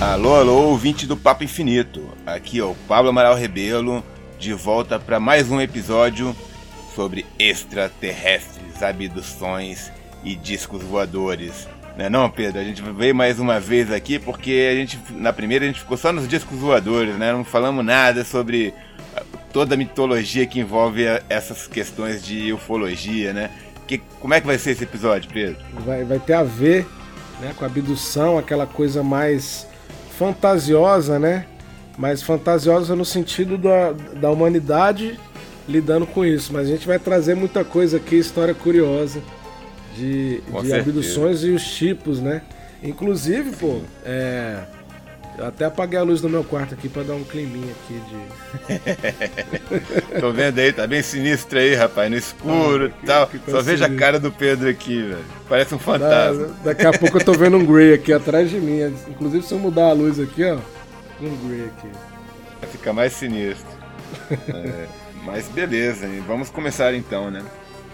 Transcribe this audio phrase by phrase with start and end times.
[0.00, 2.02] Alô, alô, ouvinte do Papo Infinito.
[2.26, 4.02] Aqui é o Pablo Amaral Rebelo,
[4.40, 6.34] de volta para mais um episódio
[6.96, 9.92] sobre extraterrestres, abduções
[10.24, 11.68] e discos voadores.
[11.96, 12.60] Não é não, Pedro?
[12.60, 15.96] A gente veio mais uma vez aqui porque a gente na primeira a gente ficou
[15.96, 17.32] só nos discos voadores, né?
[17.32, 18.74] Não falamos nada sobre
[19.52, 23.50] toda a mitologia que envolve essas questões de ufologia, né?
[23.86, 25.58] Que, como é que vai ser esse episódio, Pedro?
[25.84, 26.86] Vai, vai ter a ver
[27.40, 29.66] né, com a abdução, aquela coisa mais
[30.16, 31.46] fantasiosa, né?
[31.98, 35.18] Mas fantasiosa no sentido da, da humanidade
[35.68, 36.52] lidando com isso.
[36.52, 39.20] Mas a gente vai trazer muita coisa aqui, história curiosa
[39.94, 42.42] de, de abduções e os tipos, né?
[42.82, 44.62] Inclusive, pô, é,
[45.38, 48.16] eu até apaguei a luz do meu quarto aqui para dar um climinha aqui de.
[50.20, 53.26] Tô vendo aí, tá bem sinistro aí, rapaz, no escuro e ah, tal.
[53.26, 53.62] Só sinistro.
[53.62, 55.24] vejo a cara do Pedro aqui, velho.
[55.48, 56.48] Parece um fantasma.
[56.48, 58.94] Da, daqui a pouco eu tô vendo um Grey aqui atrás de mim.
[59.08, 60.58] Inclusive, se eu mudar a luz aqui, ó,
[61.20, 61.88] um Grey aqui.
[62.60, 63.72] Vai ficar mais sinistro.
[64.30, 64.86] é,
[65.24, 67.42] mas beleza, vamos começar então, né?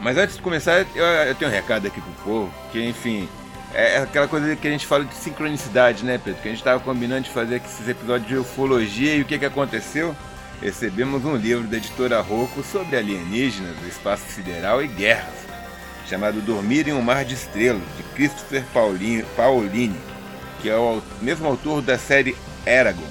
[0.00, 3.28] Mas antes de começar, eu, eu tenho um recado aqui pro povo, que enfim,
[3.74, 6.40] é aquela coisa que a gente fala de sincronicidade, né, Pedro?
[6.40, 9.44] Que a gente estava combinando de fazer esses episódios de ufologia e o que, que
[9.44, 10.16] aconteceu?
[10.60, 15.34] Recebemos um livro da editora Rocco sobre alienígenas, o espaço sideral e guerras,
[16.08, 18.64] chamado Dormir em um Mar de Estrelas, de Christopher
[19.36, 19.94] Paolini,
[20.60, 22.34] que é o mesmo autor da série
[22.66, 23.06] Eragon.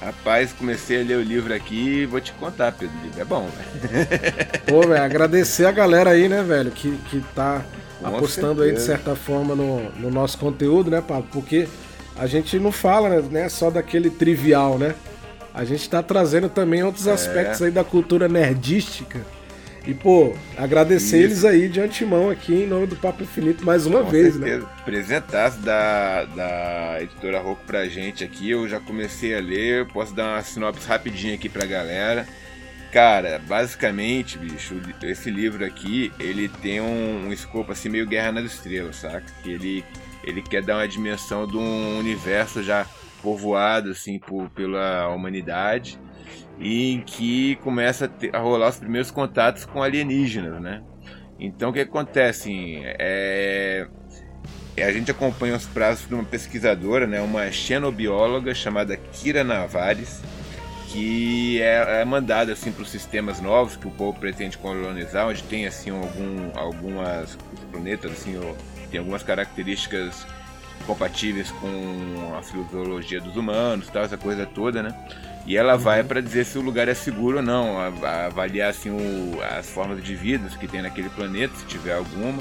[0.00, 2.94] Rapaz, comecei a ler o livro aqui e vou te contar, Pedro.
[2.98, 4.60] O livro é bom, velho.
[4.66, 7.62] Pô, velho, agradecer a galera aí, né, velho, que, que tá
[8.10, 8.64] com apostando certeza.
[8.64, 11.26] aí de certa forma no, no nosso conteúdo, né, Pablo?
[11.32, 11.68] Porque
[12.16, 14.94] a gente não fala né, só daquele trivial, né?
[15.52, 17.12] A gente está trazendo também outros é.
[17.12, 19.20] aspectos aí da cultura nerdística.
[19.86, 21.26] E, pô, agradecer Isso.
[21.26, 24.46] eles aí de antemão aqui em nome do Papo Infinito mais uma Com vez, né?
[24.46, 24.66] certeza.
[24.66, 24.72] né?
[24.84, 28.50] Presentaço da, da editora Rocco pra gente aqui.
[28.50, 32.26] Eu já comecei a ler, posso dar uma sinopse rapidinha aqui pra galera.
[32.94, 38.44] Cara, basicamente, bicho, esse livro aqui, ele tem um, um escopo assim meio Guerra nas
[38.44, 39.26] Estrelas, saca?
[39.42, 39.84] Que ele,
[40.22, 42.86] ele quer dar uma dimensão de um universo já
[43.20, 45.98] povoado assim por, pela humanidade
[46.56, 50.80] e em que começa a, ter, a, rolar os primeiros contatos com alienígenas, né?
[51.36, 52.48] Então o que acontece?
[52.48, 53.88] Assim, é,
[54.76, 60.22] é, a gente acompanha os prazos de uma pesquisadora, né, uma xenobióloga chamada Kira Navares,
[60.94, 65.42] que é, é mandada assim para os sistemas novos que o povo pretende colonizar, onde
[65.42, 67.36] tem assim algum, algumas
[67.72, 68.40] planetas assim,
[68.92, 70.24] tem algumas características
[70.86, 74.94] compatíveis com a fisiologia dos humanos, tal essa coisa toda, né?
[75.44, 76.06] E ela vai uhum.
[76.06, 80.14] para dizer se o lugar é seguro ou não, avaliar assim o, as formas de
[80.14, 82.40] vida que tem naquele planeta, se tiver alguma,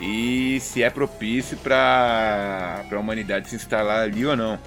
[0.00, 4.60] e se é propício para a humanidade se instalar ali ou não.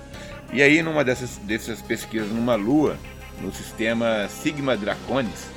[0.52, 2.96] E aí, numa dessas, dessas pesquisas numa lua,
[3.42, 5.48] no sistema Sigma Draconis,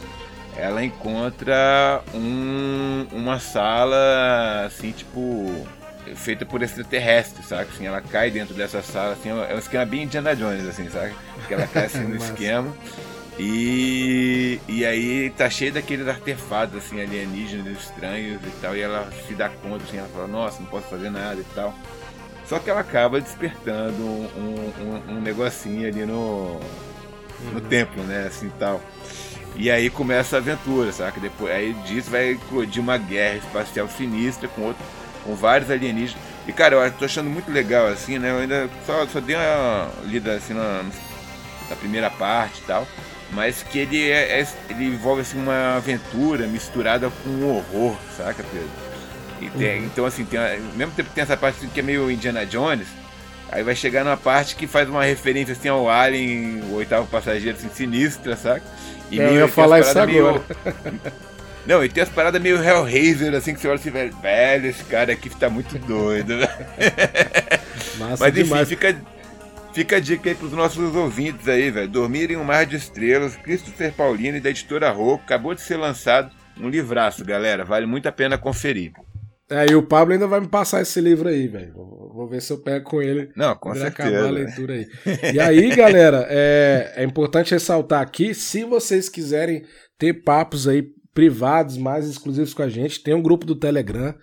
[0.56, 5.66] ela encontra um, uma sala assim, tipo,
[6.14, 7.68] feita por extraterrestres, sabe?
[7.72, 11.14] Assim, ela cai dentro dessa sala, assim, é um esquema bem Indiana Jones, assim, sabe?
[11.46, 12.74] Que ela cai assim no esquema.
[13.38, 19.34] E, e aí tá cheio daqueles artefatos assim, alienígenas estranhos e tal, e ela se
[19.34, 21.74] dá conta, assim, ela fala, nossa, não posso fazer nada e tal.
[22.46, 26.60] Só que ela acaba despertando um, um, um negocinho ali no,
[27.52, 28.26] no templo, né?
[28.28, 28.80] Assim tal.
[29.54, 31.20] E aí começa a aventura, sabe?
[31.20, 34.84] Depois, aí disso vai eclodir uma guerra espacial sinistra com, outro,
[35.24, 36.22] com vários alienígenas.
[36.46, 38.30] E cara, eu tô achando muito legal assim, né?
[38.30, 40.84] Eu ainda só, só dei uma lida assim na,
[41.70, 42.86] na primeira parte e tal.
[43.32, 48.44] Mas que ele, é, é, ele envolve assim, uma aventura misturada com um horror, saca,
[48.52, 48.70] Pedro?
[49.40, 49.86] E tem, uhum.
[49.86, 50.38] Então, assim, tem,
[50.76, 52.86] mesmo tempo que tem essa parte assim, que é meio Indiana Jones,
[53.50, 57.56] Aí vai chegar numa parte que faz uma referência assim ao Alien, o oitavo passageiro,
[57.56, 58.66] assim, sinistra, saca?
[59.10, 60.42] E eu ia falar isso agora.
[61.66, 64.84] Não, e tem as paradas meio Hellraiser, assim, que você olha assim, velho, velho, esse
[64.84, 66.34] cara aqui tá muito doido.
[67.98, 68.68] Massa Mas enfim, demais.
[68.68, 68.96] fica,
[69.72, 71.88] fica a dica aí pros nossos ouvintes aí, velho.
[71.88, 76.30] Dormir em um Mar de Estrelas, Christopher Paulini, da editora Rocco, acabou de ser lançado
[76.60, 77.64] um livraço, galera.
[77.64, 78.92] Vale muito a pena conferir.
[79.48, 81.72] É, e o Pablo ainda vai me passar esse livro aí, velho.
[81.74, 83.30] Vou ver se eu pego com ele.
[83.36, 84.08] Não, com certeza.
[84.08, 84.86] acabar a leitura aí.
[85.34, 89.64] E aí, galera, é, é importante ressaltar aqui, se vocês quiserem
[89.96, 94.14] ter papos aí privados, mais exclusivos com a gente, tem um grupo do Telegram.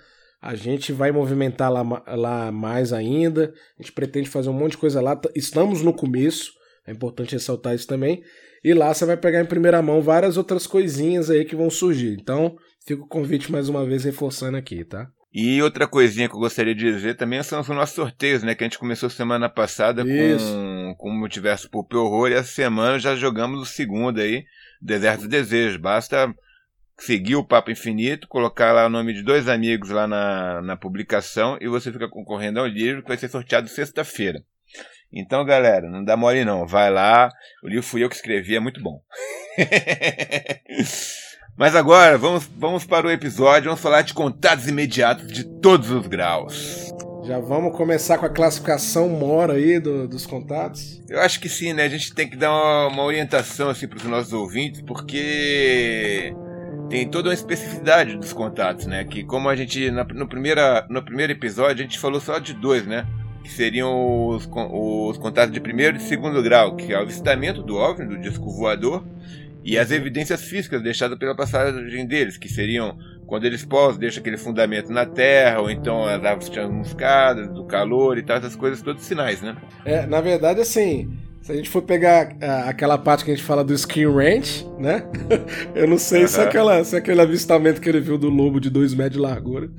[0.42, 3.54] A gente vai movimentar lá, lá mais ainda.
[3.80, 5.20] A gente pretende fazer um monte de coisa lá.
[5.34, 6.52] Estamos no começo.
[6.86, 8.22] É importante ressaltar isso também.
[8.64, 12.18] E lá você vai pegar em primeira mão várias outras coisinhas aí que vão surgir.
[12.20, 15.08] Então, fica o convite mais uma vez reforçando aqui, tá?
[15.34, 18.54] E outra coisinha que eu gostaria de dizer também são os nossos sorteios, né?
[18.54, 23.00] Que a gente começou semana passada com, com o Multiverso Pulp Horror e essa semana
[23.00, 24.46] já jogamos o segundo aí,
[24.80, 25.78] Deserto dos Desejos.
[25.78, 26.32] Basta
[27.00, 31.58] seguir o Papo Infinito, colocar lá o nome de dois amigos lá na, na publicação
[31.60, 34.44] e você fica concorrendo ao livro que vai ser sorteado sexta-feira.
[35.12, 36.68] Então, galera, não dá mole não.
[36.68, 37.30] Vai lá,
[37.64, 39.02] o livro fui eu que escrevi, é muito bom.
[41.56, 46.08] Mas agora, vamos, vamos para o episódio, vamos falar de contatos imediatos de todos os
[46.08, 46.92] graus.
[47.24, 51.00] Já vamos começar com a classificação mora aí do, dos contatos?
[51.08, 51.84] Eu acho que sim, né?
[51.84, 56.34] A gente tem que dar uma, uma orientação assim para os nossos ouvintes, porque
[56.90, 59.04] tem toda uma especificidade dos contatos, né?
[59.04, 62.54] Que como a gente na, no, primeira, no primeiro episódio a gente falou só de
[62.54, 63.06] dois, né?
[63.44, 67.76] Que seriam os, os contatos de primeiro e segundo grau, que é o avistamento do
[67.76, 69.06] OVNI, do disco voador,
[69.64, 74.38] e as evidências físicas deixadas pela passagem deles, que seriam quando eles pousam, deixa aquele
[74.38, 79.04] fundamento na terra, ou então as árvores chamuscadas, do calor e tal, essas coisas, todos
[79.04, 79.56] sinais, né?
[79.86, 81.10] É, na verdade, assim,
[81.42, 84.66] se a gente for pegar a, aquela parte que a gente fala do Skin Ranch,
[84.78, 85.06] né?
[85.74, 88.94] Eu não sei se, aquela, se aquele avistamento que ele viu do lobo de 2
[88.94, 89.70] metros de largura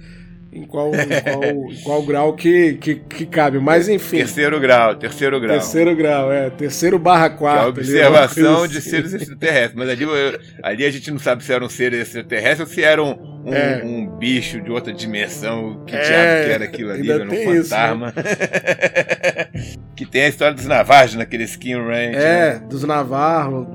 [0.54, 4.18] em qual, em qual, em qual grau que, que, que, cabe, mas enfim.
[4.18, 5.58] Terceiro grau, terceiro grau.
[5.58, 6.48] Terceiro grau, é.
[6.48, 7.80] Terceiro barra quarto.
[7.80, 9.74] Que é a observação de seres extraterrestres.
[9.74, 10.04] Mas ali,
[10.62, 13.52] ali a gente não sabe se era um ser extraterrestre ou se era um, um,
[13.52, 13.82] é.
[13.84, 15.82] um bicho de outra dimensão.
[15.84, 18.14] Que é, diabo que era aquilo ali, era um fantasma.
[18.16, 19.46] Isso, né?
[19.96, 22.16] que tem a história dos Navarros naquele skin range.
[22.16, 22.62] É, né?
[22.70, 23.66] dos Navarros.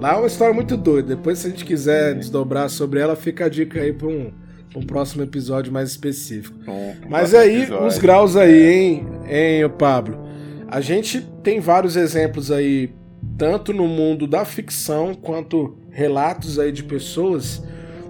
[0.00, 1.14] Lá é uma história muito doida.
[1.14, 4.32] Depois, se a gente quiser desdobrar sobre ela, fica a dica aí para um
[4.74, 6.58] um próximo episódio mais específico.
[6.64, 7.86] Bom, Mas aí, episódio.
[7.86, 10.18] os graus aí, hein, hein, Pablo?
[10.68, 12.94] A gente tem vários exemplos aí,
[13.36, 17.62] tanto no mundo da ficção quanto relatos aí de pessoas.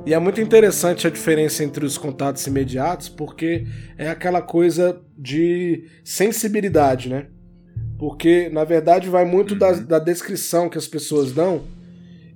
[0.07, 3.67] E é muito interessante a diferença entre os contatos imediatos, porque
[3.99, 7.27] é aquela coisa de sensibilidade, né?
[7.99, 9.85] Porque, na verdade, vai muito da, uhum.
[9.85, 11.63] da descrição que as pessoas dão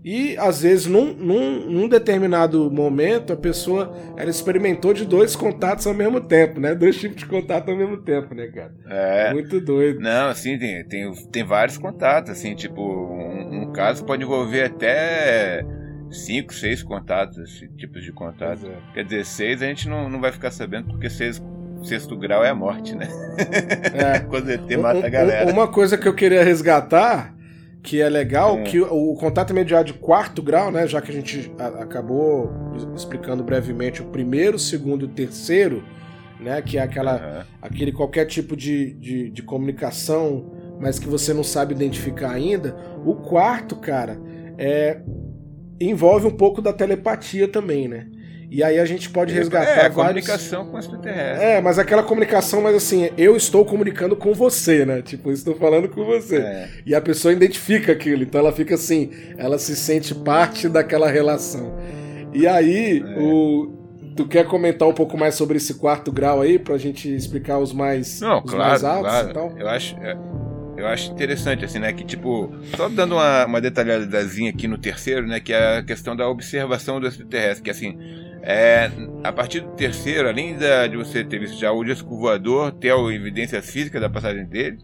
[0.08, 5.84] e às vezes, num, num, num, determinado momento, a pessoa ela experimentou de dois contatos
[5.84, 6.76] ao mesmo tempo, né?
[6.76, 8.72] Dois tipos de contato ao mesmo tempo, né, cara?
[8.88, 9.32] É.
[9.32, 9.98] Muito doido.
[9.98, 15.66] Não, assim, tem, tem, tem vários contatos, assim, tipo, um, um caso pode envolver até
[16.08, 18.62] cinco, seis contatos, tipos de contatos.
[18.62, 18.78] É.
[18.94, 21.42] Quer dizer, seis a gente não, não vai ficar sabendo porque seis
[21.82, 23.08] sexto grau é a morte, né?
[23.92, 24.20] É.
[24.30, 25.52] Quando ET mata a galera.
[25.52, 27.35] Uma coisa que eu queria resgatar
[27.86, 28.62] que é legal, é.
[28.64, 32.50] que o, o, contato imediato de quarto grau, né, já que a gente a, acabou
[32.96, 35.84] explicando brevemente o primeiro, segundo e terceiro,
[36.40, 37.44] né, que é aquela, uhum.
[37.62, 43.14] aquele qualquer tipo de, de, de, comunicação, mas que você não sabe identificar ainda, o
[43.14, 44.20] quarto, cara,
[44.58, 45.00] é,
[45.80, 48.08] envolve um pouco da telepatia também, né?
[48.56, 49.68] E aí a gente pode é, resgatar.
[49.68, 51.44] É, a comunicação com extraterrestre.
[51.44, 55.02] É, mas aquela comunicação, mas assim, eu estou comunicando com você, né?
[55.02, 56.38] Tipo, estou falando com você.
[56.38, 56.68] É.
[56.86, 61.76] E a pessoa identifica aquilo, então ela fica assim, ela se sente parte daquela relação.
[62.32, 63.20] E aí, é.
[63.20, 63.74] o.
[64.16, 67.74] Tu quer comentar um pouco mais sobre esse quarto grau aí, pra gente explicar os
[67.74, 69.30] mais, Não, os claro, mais altos claro.
[69.32, 69.54] Então?
[69.58, 69.94] Eu acho.
[69.98, 70.16] É,
[70.78, 71.92] eu acho interessante, assim, né?
[71.92, 75.40] Que, tipo, só dando uma, uma detalhadazinha aqui no terceiro, né?
[75.40, 77.98] Que é a questão da observação do extraterrestre, que, assim,
[78.48, 78.88] é,
[79.24, 82.92] a partir do terceiro, além da, de você ter visto já o disco voador, ter
[82.92, 84.78] a evidência física da passagem dele,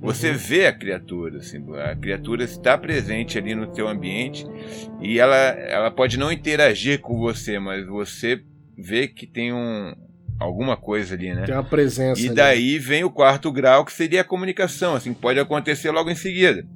[0.00, 0.36] você uhum.
[0.36, 4.44] vê a criatura, assim, a criatura está presente ali no teu ambiente
[5.00, 8.42] e ela, ela pode não interagir com você, mas você
[8.76, 9.94] vê que tem um,
[10.40, 11.44] alguma coisa ali, né?
[11.44, 12.20] Tem uma presença.
[12.20, 12.78] E daí ali.
[12.80, 16.66] vem o quarto grau, que seria a comunicação, assim, pode acontecer logo em seguida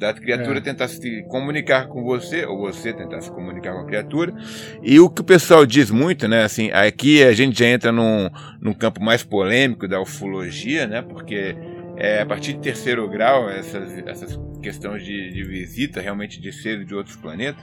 [0.00, 0.60] da criatura é.
[0.62, 4.34] tentar se comunicar com você, ou você tentar se comunicar com a criatura.
[4.82, 6.42] E o que o pessoal diz muito, né?
[6.42, 8.30] Assim, aqui a gente já entra num,
[8.60, 11.02] num campo mais polêmico da ufologia, né?
[11.02, 11.54] Porque
[11.98, 16.86] é, a partir de terceiro grau, essas, essas questões de, de visita realmente de seres
[16.86, 17.62] de outros planetas,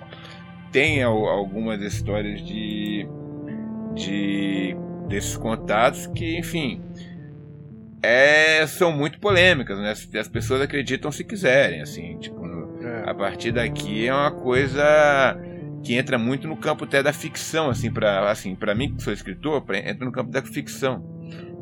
[0.71, 3.07] tem algumas histórias de,
[3.95, 4.75] de
[5.07, 6.81] desses contatos que, enfim,
[8.01, 9.93] é, são muito polêmicas, né?
[10.19, 12.45] As pessoas acreditam se quiserem, assim, tipo,
[12.81, 13.09] é.
[13.09, 15.37] a partir daqui é uma coisa
[15.83, 19.13] que entra muito no campo até da ficção, assim, para assim, para mim que sou
[19.13, 21.17] escritor, pra, entra no campo da ficção.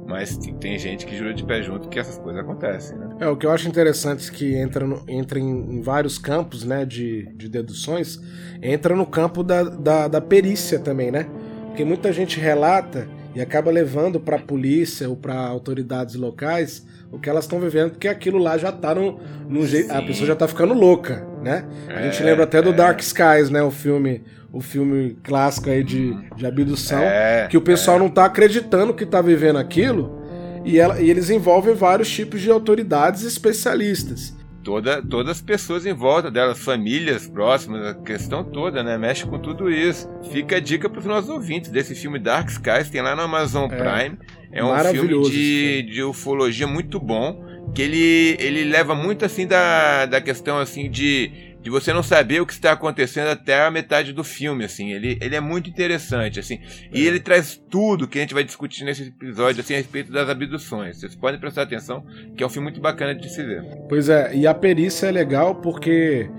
[0.07, 3.17] Mas tem gente que jura de pé junto que essas coisas acontecem, né?
[3.19, 6.63] É, o que eu acho interessante é que entra, no, entra em, em, vários campos,
[6.63, 8.19] né, de, de deduções,
[8.61, 11.25] entra no campo da, da, da perícia também, né?
[11.67, 17.19] Porque muita gente relata e acaba levando para a polícia ou para autoridades locais o
[17.19, 19.91] que elas estão vivendo, porque aquilo lá já tá num jeito.
[19.91, 21.65] A pessoa já tá ficando louca, né?
[21.87, 22.73] A gente é, lembra até do é.
[22.73, 23.61] Dark Skies, né?
[23.61, 27.99] O filme, o filme clássico aí de, de abdução, é, que o pessoal é.
[27.99, 30.23] não tá acreditando que tá vivendo aquilo.
[30.63, 34.33] E, ela, e eles envolvem vários tipos de autoridades especialistas
[34.65, 38.97] toda, todas as pessoas em volta delas, famílias próximas, a questão toda, né?
[38.97, 40.09] Mexe com tudo isso.
[40.31, 43.71] Fica a dica para os nossos ouvintes desse filme Dark Skies, tem lá no Amazon
[43.71, 44.17] é, Prime.
[44.51, 47.45] É um filme de, de ufologia muito bom,
[47.75, 52.39] que ele, ele leva muito assim da, da questão assim de de você não saber
[52.39, 54.91] o que está acontecendo até a metade do filme, assim.
[54.91, 56.59] Ele, ele é muito interessante, assim.
[56.93, 57.07] E é.
[57.07, 60.99] ele traz tudo que a gente vai discutir nesse episódio, assim, a respeito das abduções.
[60.99, 62.05] Vocês podem prestar atenção,
[62.37, 63.63] que é um filme muito bacana de se ver.
[63.89, 66.29] Pois é, e a perícia é legal porque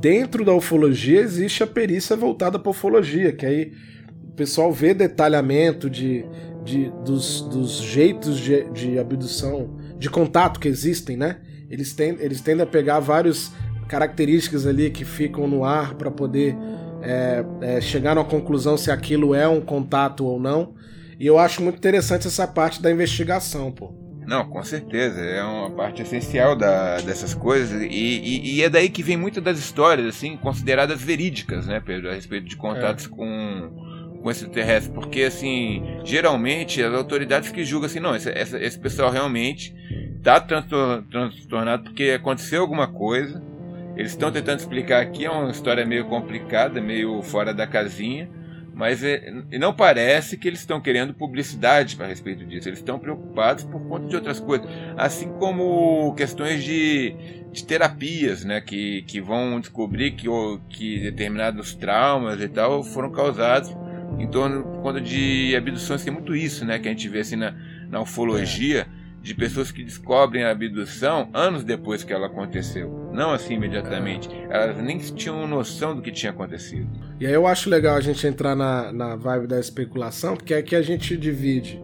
[0.00, 3.72] dentro da ufologia existe a perícia voltada para ufologia, que aí
[4.24, 6.24] o pessoal vê detalhamento de,
[6.64, 11.38] de, dos, dos jeitos de, de abdução, de contato que existem, né?
[11.70, 13.52] Eles, tend, eles tendem a pegar vários
[13.86, 16.56] características ali que ficam no ar para poder
[17.02, 20.74] é, é, chegar numa conclusão se aquilo é um contato ou não.
[21.18, 23.92] E eu acho muito interessante essa parte da investigação, pô.
[24.26, 25.20] Não, com certeza.
[25.20, 27.82] É uma parte essencial da, dessas coisas.
[27.82, 32.10] E, e, e, é daí que vem muitas das histórias, assim, consideradas verídicas, né, Pedro?
[32.10, 33.08] A respeito de contatos é.
[33.08, 34.94] com, com extraterrestres.
[34.94, 39.74] Porque, assim, geralmente as autoridades que julgam assim, não, esse, esse pessoal realmente
[40.16, 43.42] está transtornado porque aconteceu alguma coisa
[43.96, 48.28] eles estão tentando explicar aqui, é uma história meio complicada, meio fora da casinha,
[48.74, 52.68] mas é, não parece que eles estão querendo publicidade a respeito disso.
[52.68, 57.14] Eles estão preocupados por conta de outras coisas, assim como questões de,
[57.52, 60.26] de terapias, né, que, que vão descobrir que,
[60.68, 63.74] que determinados traumas e tal foram causados
[64.18, 66.02] em torno por conta de abduções.
[66.02, 67.54] Tem muito isso, né, que a gente vê assim na,
[67.88, 68.88] na ufologia.
[68.90, 74.28] É de pessoas que descobrem a abdução anos depois que ela aconteceu, não assim imediatamente.
[74.50, 76.86] Elas nem tinham noção do que tinha acontecido.
[77.18, 80.76] E aí eu acho legal a gente entrar na, na vibe da especulação, porque aqui
[80.76, 81.82] a gente divide,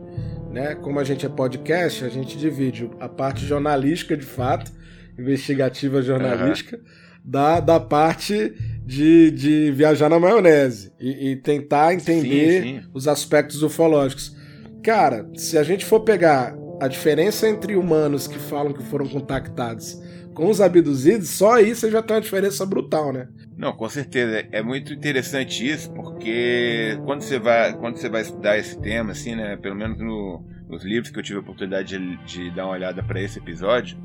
[0.52, 0.75] né?
[0.75, 4.70] Como a gente é podcast, a gente divide a parte jornalística de fato,
[5.18, 6.82] investigativa jornalística, uhum.
[7.25, 8.52] da, da parte
[8.85, 12.88] de, de viajar na maionese e, e tentar entender sim, sim.
[12.92, 14.37] os aspectos ufológicos.
[14.82, 20.01] Cara, se a gente for pegar a diferença entre humanos que falam que foram contactados
[20.35, 23.29] com os abduzidos, só aí você já tem uma diferença brutal, né?
[23.57, 24.47] Não, com certeza.
[24.51, 29.35] É muito interessante isso, porque quando você vai, quando você vai estudar esse tema, assim,
[29.35, 29.57] né?
[29.57, 33.03] Pelo menos no, nos livros que eu tive a oportunidade de, de dar uma olhada
[33.03, 33.99] para esse episódio,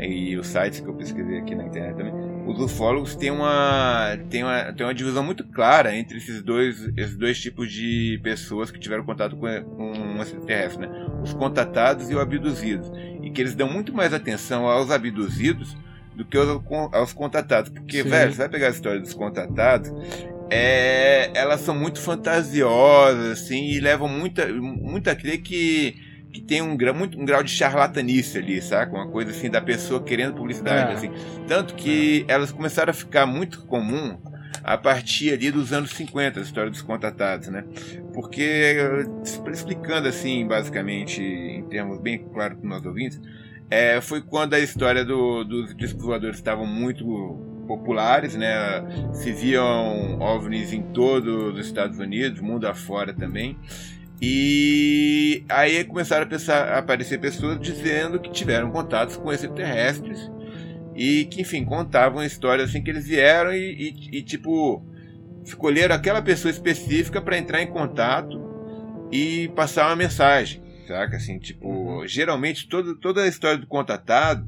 [0.00, 2.14] e os sites que eu pesquisei aqui na internet também,
[2.46, 7.16] os ufólogos têm uma, têm uma, têm uma divisão muito clara entre esses dois, esses
[7.16, 11.06] dois tipos de pessoas que tiveram contato com, com um extraterrestre, né?
[11.22, 12.90] Os contatados e os abduzidos.
[13.22, 15.76] E que eles dão muito mais atenção aos abduzidos
[16.14, 17.70] do que aos, aos contatados.
[17.70, 18.08] Porque, Sim.
[18.08, 19.90] velho, você vai pegar a história dos contatados,
[20.50, 25.96] é, elas são muito fantasiosas, assim, e levam muita, muito a crer que
[26.34, 28.92] que tem um grau, muito, um grau de charlatanice ali, saca?
[28.92, 30.94] Uma coisa assim da pessoa querendo publicidade, é.
[30.94, 31.10] assim.
[31.46, 32.32] Tanto que é.
[32.32, 34.18] elas começaram a ficar muito comum
[34.64, 37.64] a partir ali dos anos 50, a história dos contatados, né?
[38.12, 38.76] Porque,
[39.52, 43.20] explicando assim, basicamente, em termos bem claros para os nossos ouvintes,
[43.70, 47.04] é, foi quando a história do, dos discos estavam muito
[47.68, 48.50] populares, né?
[49.12, 53.56] Se viam OVNIs em todos os Estados Unidos, mundo afora também.
[54.20, 60.30] E aí começaram a, pensar, a aparecer pessoas dizendo que tiveram contatos com extraterrestres
[60.94, 64.82] e que, enfim, contavam histórias assim que eles vieram e, e, e tipo,
[65.44, 68.40] escolheram aquela pessoa específica para entrar em contato
[69.10, 71.16] e passar uma mensagem, saca?
[71.16, 72.06] Assim, tipo, uhum.
[72.06, 74.46] geralmente todo, toda a história do contatado,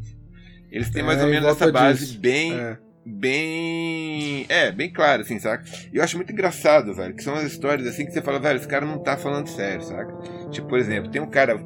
[0.70, 2.20] eles têm mais é, ou menos essa base disso.
[2.20, 2.54] bem.
[2.54, 4.44] É bem.
[4.48, 5.64] É, bem claro, assim, saca?
[5.92, 8.56] E eu acho muito engraçado, velho, que são as histórias assim que você fala, velho,
[8.56, 10.12] esse cara não tá falando sério, saca?
[10.50, 11.56] Tipo, por exemplo, tem um cara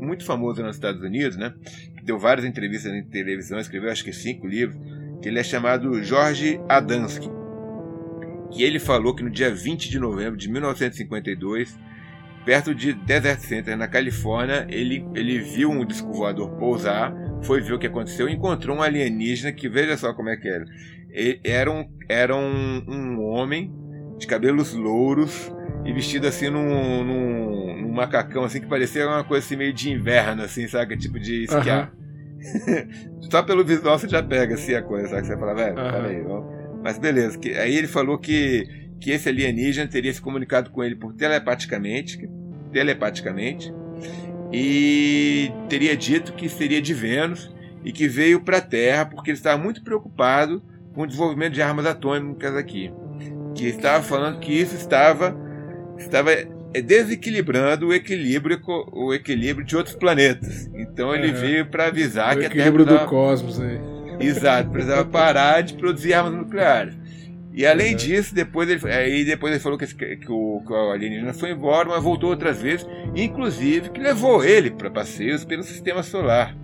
[0.00, 1.54] muito famoso nos Estados Unidos, né?
[1.96, 4.76] Que deu várias entrevistas em televisão, escreveu acho que cinco livros,
[5.22, 7.30] que ele é chamado Jorge Adansky.
[8.50, 11.78] Que ele falou que no dia 20 de novembro de 1952
[12.44, 17.72] perto de Desert Center, na Califórnia, ele, ele viu um disco voador pousar, foi ver
[17.72, 20.64] o que aconteceu e encontrou um alienígena que, veja só como é que era.
[21.10, 23.72] Ele, era um, era um, um homem
[24.18, 25.52] de cabelos louros
[25.84, 29.90] e vestido assim num, num, num, macacão assim que parecia uma coisa assim meio de
[29.90, 30.96] inverno, assim, sabe?
[30.96, 31.92] Tipo de esquiar.
[31.92, 33.20] Uhum.
[33.30, 35.26] Só pelo visual você já pega assim a coisa, sabe?
[35.26, 35.90] Você fala, velho, uhum.
[35.90, 36.60] peraí, vamos.
[36.82, 40.94] Mas beleza, que, aí ele falou que que esse alienígena teria se comunicado com ele
[40.94, 42.28] por telepaticamente,
[42.70, 43.72] telepaticamente
[44.52, 47.50] e teria dito que seria de Vênus
[47.84, 51.62] e que veio para a Terra porque ele estava muito preocupado com o desenvolvimento de
[51.62, 52.92] armas atômicas aqui.
[53.54, 55.36] Que estava falando que isso estava,
[55.98, 56.30] estava
[56.84, 58.60] desequilibrando o equilíbrio,
[58.92, 60.70] o equilíbrio de outros planetas.
[60.74, 61.40] Então ele uhum.
[61.40, 62.70] veio para avisar o que a Terra.
[62.70, 63.78] Do cosmos aí.
[64.20, 66.94] Exato, precisava parar de produzir armas nucleares.
[67.52, 71.34] E além disso, depois ele, aí depois ele falou que, que, o, que o alienígena
[71.34, 76.56] foi embora, mas voltou outras vezes, inclusive que levou ele para passeios pelo sistema solar.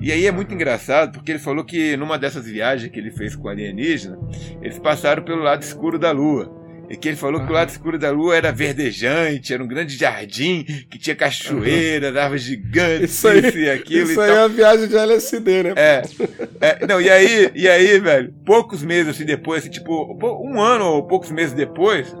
[0.00, 3.36] E aí é muito engraçado porque ele falou que numa dessas viagens que ele fez
[3.36, 4.18] com o alienígena,
[4.60, 6.63] eles passaram pelo lado escuro da Lua.
[6.88, 9.96] E que ele falou que o lado escuro da lua era verdejante, era um grande
[9.96, 14.10] jardim, que tinha cachoeira, árvores gigantes, isso, aí, isso e aquilo.
[14.10, 14.36] Isso e aí tal.
[14.36, 15.72] é uma viagem de LSD, né?
[15.76, 16.02] É,
[16.60, 16.86] é.
[16.86, 21.02] Não, e aí, e aí, velho, poucos meses assim depois, assim, tipo, um ano ou
[21.02, 22.14] poucos meses depois,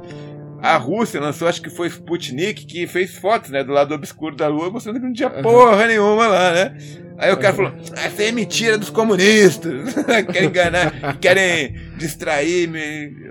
[0.64, 4.48] a Rússia lançou, acho que foi Sputnik, que fez fotos, né, do lado obscuro da
[4.48, 6.78] Lua, mostrando que não tinha porra nenhuma lá, né?
[7.18, 9.92] Aí o cara falou, essa é mentira dos comunistas,
[10.32, 12.66] querem enganar, querem distrair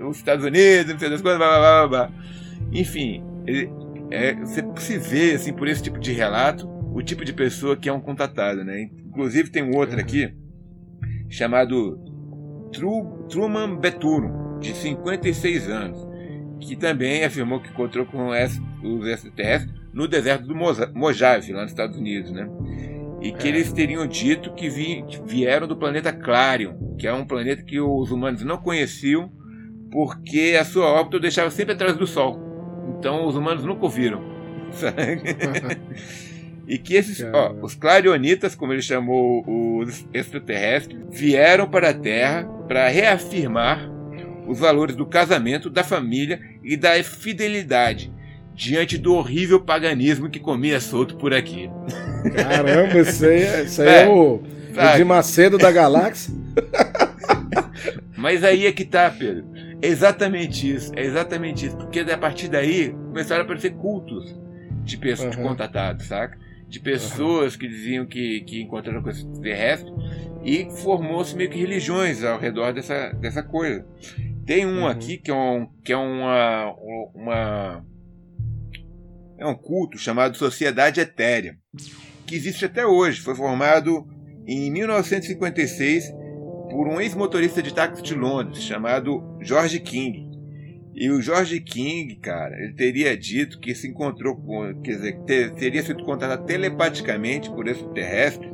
[0.08, 2.10] os Estados Unidos, não sei das coisas, blá, blá, blá, blá.
[2.70, 3.68] Enfim, ele,
[4.12, 7.88] é, você se vê, assim, por esse tipo de relato, o tipo de pessoa que
[7.88, 8.88] é um contatado, né?
[9.08, 10.32] Inclusive tem um outro aqui,
[11.28, 11.98] chamado
[13.28, 16.13] Truman Beturum, de 56 anos
[16.66, 21.96] que também afirmou que encontrou com os extraterrestres no deserto do Mojave, lá nos Estados
[21.96, 22.48] Unidos, né?
[23.20, 23.50] E que é.
[23.50, 28.10] eles teriam dito que, vi, vieram do planeta Clarion, que é um planeta que os
[28.10, 29.30] humanos não conheciam,
[29.90, 32.40] porque a sua órbita deixava sempre atrás do Sol.
[32.98, 34.22] Então os humanos nunca ouviram.
[36.66, 42.44] e que esses, ó, os clarionitas, como ele chamou os extraterrestres, vieram para a Terra
[42.66, 43.93] para reafirmar
[44.46, 48.12] os valores do casamento, da família e da fidelidade
[48.54, 51.68] diante do horrível paganismo que comia solto por aqui.
[52.34, 56.32] Caramba, isso aí, é, isso aí é, é o, o de Macedo da galáxia.
[58.16, 59.44] Mas aí é que tá, Pedro.
[59.82, 61.76] É exatamente isso, é exatamente isso.
[61.76, 64.34] Porque a partir daí começaram a aparecer cultos
[64.82, 65.42] de pessoas uhum.
[65.42, 66.38] de contatados, saca?
[66.68, 67.58] De pessoas uhum.
[67.58, 69.92] que diziam que, que encontraram coisas terrestres
[70.42, 73.84] e formou-se meio que religiões ao redor dessa, dessa coisa.
[74.46, 74.86] Tem um uhum.
[74.86, 76.74] aqui que é, um, que é uma,
[77.14, 77.86] uma.
[79.38, 81.56] É um culto chamado Sociedade Etérea,
[82.26, 83.20] que existe até hoje.
[83.20, 84.06] Foi formado
[84.46, 86.12] em 1956
[86.70, 90.30] por um ex-motorista de táxi de Londres chamado George King.
[90.94, 95.52] E o George King, cara, ele teria dito que se encontrou com, quer dizer, ter,
[95.54, 98.50] teria sido contatado telepaticamente por extraterrestres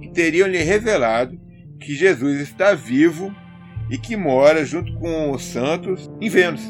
[0.00, 1.40] e teriam lhe revelado
[1.80, 3.34] que Jesus está vivo
[3.90, 6.62] e que mora junto com os santos em Vênus,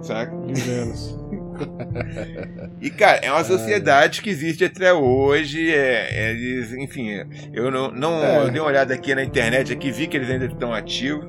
[0.00, 0.32] saca?
[0.46, 1.18] Em Vênus.
[2.80, 5.74] e, cara, é uma sociedade que existe até hoje.
[5.74, 8.44] É, eles, enfim, eu não, não é.
[8.44, 11.26] eu dei uma olhada aqui na internet, aqui vi que eles ainda estão ativos.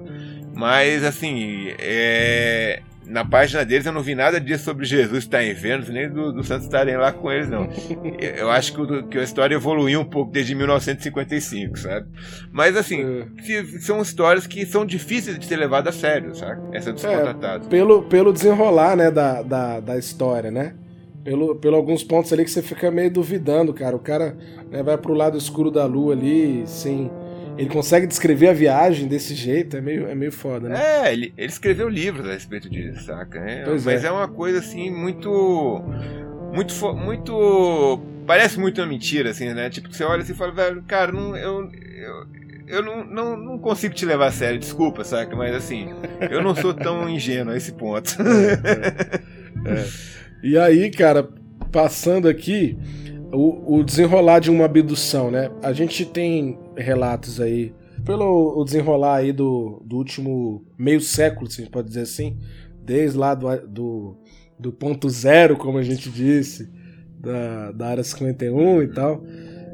[0.56, 5.54] Mas, assim, é, na página deles eu não vi nada disso sobre Jesus estar em
[5.54, 7.68] Vênus, nem do, do Santos estarem lá com eles, não.
[8.22, 12.08] Eu acho que, o, que a história evoluiu um pouco desde 1955, sabe?
[12.52, 13.80] Mas assim, é.
[13.80, 16.62] são histórias que são difíceis de ser levadas a sério, sabe?
[16.72, 17.34] Essa dos é,
[17.70, 20.76] Pelo, pelo desenrolar, né, da, da, da história, né?
[21.24, 23.96] Pelo, pelo alguns pontos ali que você fica meio duvidando, cara.
[23.96, 24.38] O cara
[24.72, 27.12] né, vai pro lado escuro da lua ali, sem
[27.60, 30.80] ele consegue descrever a viagem desse jeito, é meio, é meio foda, né?
[30.82, 33.38] É, ele, ele escreveu livros a respeito disso, saca?
[33.38, 34.08] É, pois mas é.
[34.08, 35.84] é uma coisa assim muito.
[36.54, 36.96] Muito.
[36.96, 38.02] Muito.
[38.26, 39.70] Parece muito uma mentira, assim, né?
[39.70, 42.28] Tipo, você olha assim e fala, velho, cara, não, eu, eu,
[42.66, 45.36] eu não, não, não consigo te levar a sério, desculpa, saca?
[45.36, 45.90] Mas assim,
[46.32, 48.16] eu não sou tão ingênuo a esse ponto.
[49.66, 49.86] É, é.
[50.42, 51.28] E aí, cara,
[51.70, 52.78] passando aqui,
[53.32, 55.52] o, o desenrolar de uma abdução, né?
[55.62, 57.74] A gente tem relatos aí,
[58.06, 62.38] pelo desenrolar aí do, do último meio século, se a gente pode dizer assim,
[62.84, 64.18] desde lá do, do,
[64.58, 66.70] do ponto zero, como a gente disse,
[67.20, 69.24] da, da área 51 e tal,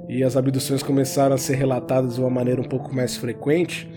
[0.09, 3.89] e as abduções começaram a ser relatadas de uma maneira um pouco mais frequente,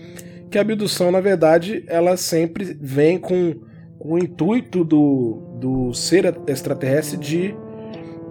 [0.49, 3.55] que a abdução, na verdade, ela sempre vem com,
[3.99, 7.55] o intuito do, do ser extraterrestre de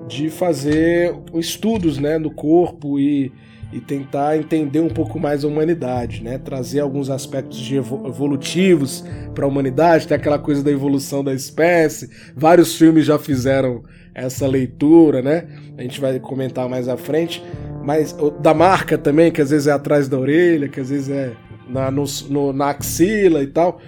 [0.08, 3.30] de fazer estudos né, no corpo e,
[3.72, 6.38] e tentar entender um pouco mais a humanidade, né?
[6.38, 12.08] Trazer alguns aspectos evolutivos para a humanidade, tem aquela coisa da evolução da espécie.
[12.34, 13.82] Vários filmes já fizeram
[14.14, 15.46] essa leitura, né?
[15.76, 17.42] A gente vai comentar mais à frente.
[17.84, 21.32] Mas da marca também, que às vezes é atrás da orelha, que às vezes é
[21.68, 23.80] na, no, no, na axila e tal.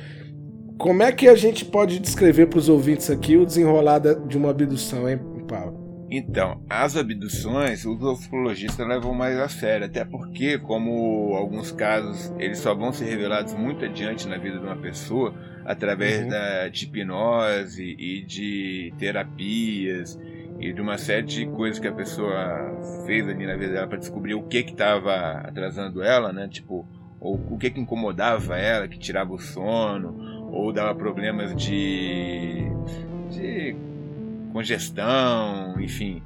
[0.79, 4.51] Como é que a gente pode descrever para os ouvintes aqui o desenrolar de uma
[4.51, 5.80] abdução, hein, Paulo?
[6.11, 12.59] Então, as abduções, os ufologistas levam mais a sério, até porque, como alguns casos, eles
[12.59, 15.33] só vão ser revelados muito adiante na vida de uma pessoa,
[15.65, 16.29] através uhum.
[16.29, 20.19] da, de hipnose e de terapias
[20.59, 23.99] e de uma série de coisas que a pessoa fez ali na vida dela para
[23.99, 26.49] descobrir o que estava atrasando ela, né?
[26.49, 26.85] Tipo,
[27.21, 32.65] ou o que, que incomodava ela, que tirava o sono, ou dava problemas de,
[33.31, 33.77] de
[34.51, 36.23] congestão, enfim,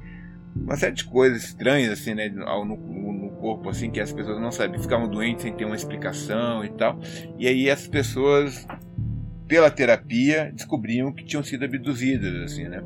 [0.55, 4.51] uma série de coisas estranhas assim, né, no, no, corpo assim que as pessoas não
[4.51, 6.99] sabiam, ficavam doentes sem ter uma explicação e tal.
[7.37, 8.65] E aí as pessoas
[9.47, 12.81] pela terapia descobriam que tinham sido abduzidas assim, né?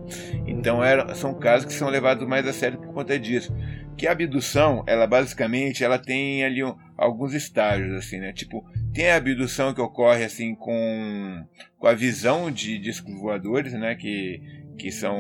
[0.45, 3.55] Então era, são casos que são levados mais a sério por conta disso.
[3.95, 8.33] Que a abdução, ela basicamente, ela tem ali um, alguns estágios assim, né?
[8.33, 11.45] Tipo, tem a abdução que ocorre assim com,
[11.77, 14.41] com a visão de discos voadores, né, que
[14.79, 15.15] que são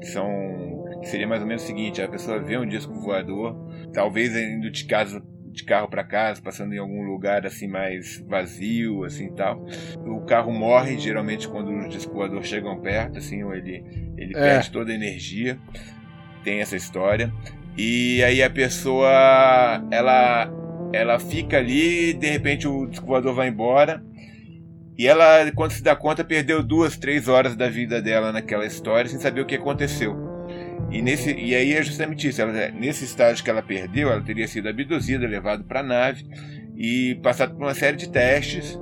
[0.00, 3.56] que são que seria mais ou menos o seguinte a pessoa vê um disco voador
[3.92, 5.22] talvez indo de casa
[5.54, 9.64] de carro para casa passando em algum lugar assim mais vazio assim tal.
[10.04, 13.84] O carro morre geralmente quando os discos voadores chegam perto assim ou ele
[14.18, 14.40] ele é.
[14.40, 15.58] perde toda a energia.
[16.42, 17.32] Tem essa história.
[17.78, 19.08] E aí a pessoa
[19.90, 20.52] ela
[20.92, 24.02] ela fica ali de repente o disco voador vai embora
[24.96, 29.10] e ela, quando se dá conta, perdeu duas, três horas da vida dela naquela história
[29.10, 30.16] sem saber o que aconteceu.
[30.90, 32.40] E, nesse, e aí é justamente isso.
[32.40, 36.24] Ela, nesse estágio que ela perdeu, ela teria sido abduzida, levada para a nave
[36.76, 38.78] e passado por uma série de testes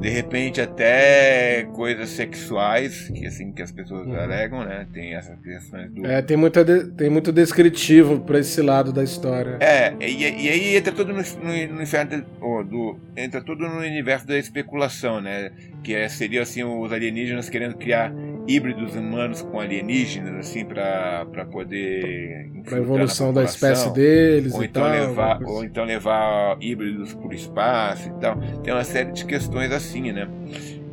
[0.00, 4.14] de repente até coisas sexuais que assim que as pessoas uhum.
[4.14, 4.86] alegam né?
[4.92, 9.02] Tem essas questões do é tem muita de, tem muito descritivo para esse lado da
[9.02, 9.58] história.
[9.60, 13.78] É e, e aí entra tudo no, no, no inferno do, do, entra tudo no
[13.78, 15.50] universo da especulação né?
[15.82, 18.12] Que é, seria assim os alienígenas querendo criar
[18.46, 24.92] híbridos humanos com alienígenas assim para poder para evolução da espécie deles ou então tal,
[24.92, 28.36] levar ou então levar híbridos para o espaço e tal.
[28.62, 30.28] Tem uma série de questões assim né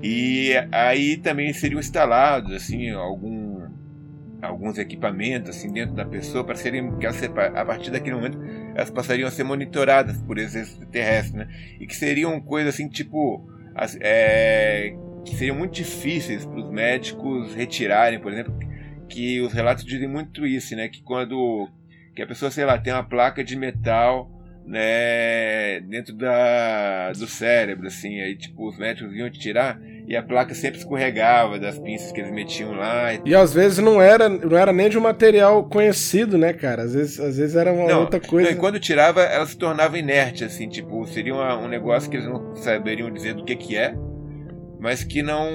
[0.02, 3.62] e aí também seriam instalados assim algum
[4.42, 8.40] alguns equipamentos assim dentro da pessoa para serem que a partir daquele momento
[8.76, 11.48] elas passariam a ser monitoradas por extraterrestres né
[11.80, 13.48] e que seriam coisas assim tipo
[14.00, 18.54] é, que seriam muito difíceis para os médicos retirarem, por exemplo,
[19.08, 20.88] que os relatos dizem muito isso, né?
[20.88, 21.70] Que quando
[22.16, 24.30] que a pessoa, sei lá, tem uma placa de metal
[24.66, 30.54] né, dentro da, do cérebro, assim, aí tipo, os médicos iam tirar e a placa
[30.54, 33.14] sempre escorregava das pinças que eles metiam lá.
[33.26, 36.84] E às vezes não era, não era nem de um material conhecido, né, cara?
[36.84, 38.50] Às vezes, às vezes era uma não, outra coisa.
[38.50, 42.18] Não, e quando tirava, ela se tornava inerte, assim, tipo, seria uma, um negócio que
[42.18, 43.94] eles não saberiam dizer do que que é
[44.80, 45.50] mas que não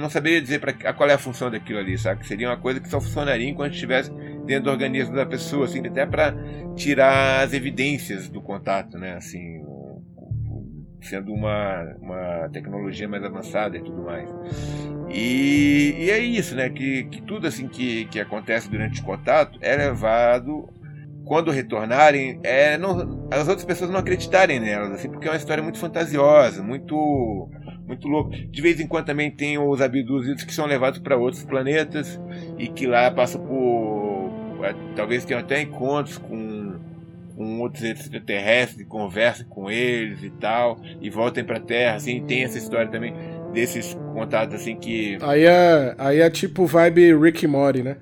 [0.00, 2.22] não saberia dizer para qual é a função daquilo ali, sabe?
[2.22, 4.10] Que seria uma coisa que só funcionaria enquanto estivesse
[4.46, 6.34] dentro do organismo da pessoa, assim, até para
[6.74, 9.14] tirar as evidências do contato, né?
[9.14, 9.62] Assim,
[11.02, 14.28] sendo uma, uma tecnologia mais avançada e tudo mais.
[15.08, 16.68] E, e é isso, né?
[16.70, 20.68] Que, que tudo assim que, que acontece durante o contato é levado
[21.24, 25.60] quando retornarem, é, não, as outras pessoas não acreditarem nelas, assim, porque é uma história
[25.60, 27.50] muito fantasiosa, muito
[27.86, 28.30] muito louco.
[28.30, 32.20] De vez em quando também tem os abduzidos que são levados para outros planetas
[32.58, 34.05] e que lá passam por.
[34.64, 36.74] É, talvez tenham até encontros com,
[37.36, 41.96] com outros extraterrestres, conversam com eles e tal, e voltem para a Terra.
[41.96, 43.14] Assim, tem essa história também
[43.52, 45.18] desses contatos assim que.
[45.22, 47.96] Aí é, aí é tipo vibe Rick Morty, né?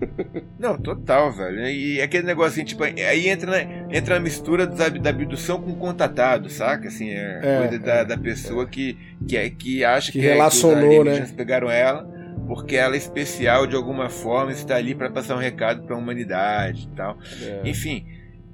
[0.58, 1.66] Não, total, velho.
[1.68, 6.48] E aquele negócio assim, tipo, aí entra, né, entra a mistura da abdução com contatado,
[6.48, 6.88] saca?
[6.88, 8.96] Assim, é, é coisa da, é, da pessoa que,
[9.26, 11.30] que, é, que acha que, que relacionou, é, que né?
[11.36, 12.19] pegaram ela
[12.50, 15.98] porque ela é especial de alguma forma, está ali para passar um recado para a
[16.00, 17.16] humanidade e tal.
[17.40, 17.62] É.
[17.64, 18.04] Enfim,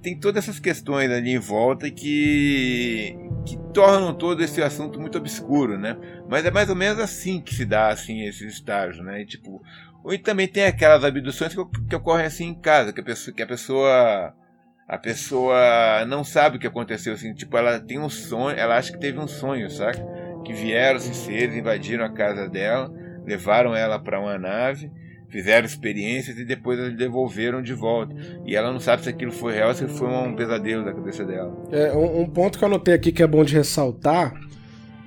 [0.02, 5.78] tem todas essas questões ali em volta que, que tornam todo esse assunto muito obscuro,
[5.78, 5.96] né?
[6.28, 9.22] Mas é mais ou menos assim que se dá assim esses estágios, né?
[9.22, 9.62] E, tipo,
[10.04, 13.42] ou também tem aquelas abduções que, que ocorrem assim em casa, que a pessoa, que
[13.42, 14.34] a pessoa
[14.86, 18.92] a pessoa não sabe o que aconteceu assim, tipo, ela tem um sonho, ela acha
[18.92, 20.04] que teve um sonho, saca?
[20.44, 22.92] Que vieram esses seres, invadiram a casa dela,
[23.26, 24.90] levaram ela para uma nave,
[25.28, 28.14] fizeram experiências e depois eles devolveram de volta.
[28.44, 31.54] E ela não sabe se aquilo foi real se foi um pesadelo da cabeça dela.
[31.72, 34.34] É, um, um ponto que eu anotei aqui que é bom de ressaltar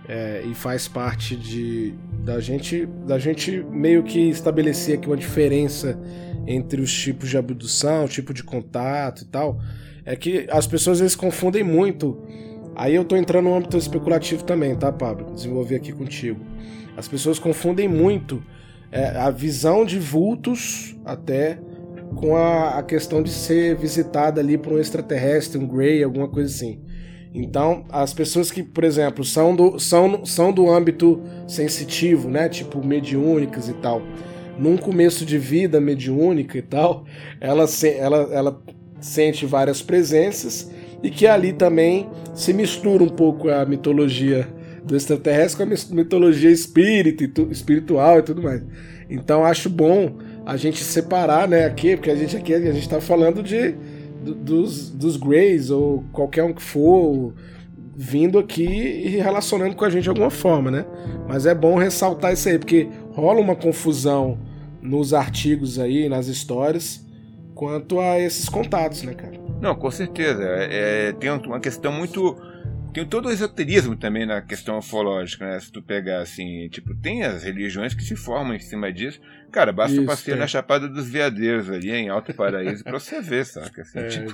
[0.08, 5.98] é, e faz parte de da gente da gente meio que estabelecer aqui uma diferença
[6.48, 9.60] entre os tipos de abdução, tipo de contato e tal,
[10.04, 12.18] é que as pessoas às vezes confundem muito.
[12.76, 15.34] Aí eu tô entrando no âmbito especulativo também, tá, Pablo?
[15.34, 16.40] Desenvolver aqui contigo.
[17.00, 18.44] As pessoas confundem muito
[18.92, 21.58] é, a visão de vultos até
[22.14, 26.54] com a, a questão de ser visitada ali por um extraterrestre, um Grey, alguma coisa
[26.54, 26.82] assim.
[27.34, 32.50] Então, as pessoas que, por exemplo, são do, são, são do âmbito sensitivo, né?
[32.50, 34.02] Tipo mediúnicas e tal.
[34.58, 37.06] Num começo de vida mediúnica e tal,
[37.40, 37.64] ela,
[37.98, 38.62] ela, ela
[39.00, 40.70] sente várias presenças
[41.02, 44.59] e que ali também se mistura um pouco a mitologia
[44.90, 48.64] do extraterrestre com a mitologia espírito, espiritual e tudo mais.
[49.08, 53.00] Então acho bom a gente separar, né, aqui, porque a gente aqui a gente está
[53.00, 53.76] falando de
[54.24, 57.36] dos, dos Greys ou qualquer um que for
[57.96, 60.86] vindo aqui e relacionando com a gente de alguma forma, né?
[61.28, 64.40] Mas é bom ressaltar isso aí, porque rola uma confusão
[64.82, 67.06] nos artigos aí, nas histórias,
[67.54, 69.40] quanto a esses contatos, né, cara?
[69.62, 70.42] Não, com certeza.
[70.44, 72.36] É, tem uma questão muito
[72.94, 75.60] tem todo o esoterismo também na questão ufológica, né?
[75.60, 79.20] Se tu pegar assim, tipo, tem as religiões que se formam em cima disso.
[79.52, 80.40] Cara, basta Isso, passear é.
[80.40, 83.82] na Chapada dos Veadeiros ali, em Alto Paraíso, pra você ver, saca?
[83.82, 84.34] Assim, é, tipo...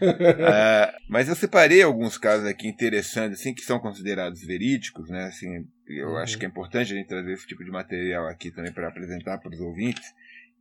[0.00, 5.24] é, mas eu separei alguns casos aqui interessantes, assim, que são considerados verídicos, né?
[5.24, 6.16] Assim, eu uhum.
[6.18, 9.38] acho que é importante a gente trazer esse tipo de material aqui também para apresentar
[9.38, 10.04] para os ouvintes.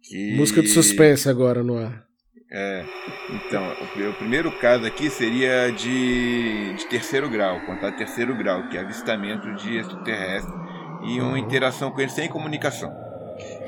[0.01, 0.35] Que...
[0.35, 2.05] Música de suspense agora no ar.
[2.57, 2.85] É,
[3.29, 8.77] então, o, o, primeiro caso aqui seria de, de terceiro grau, contato terceiro grau, que
[8.77, 10.53] é avistamento de extraterrestre
[11.03, 12.95] e uma interação com eles sem comunicação.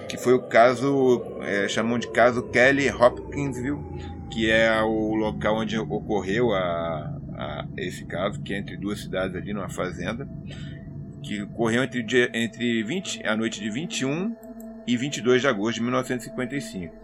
[0.08, 3.84] Que foi o caso, é, chamam de caso Kelly Hopkinsville,
[4.32, 9.36] que é o local onde ocorreu a, a, esse caso, que é entre duas cidades
[9.36, 10.26] ali numa fazenda,
[11.21, 14.46] que ocorreu entre, entre 20, a noite de 21
[14.88, 16.95] e 22 de agosto de 1955.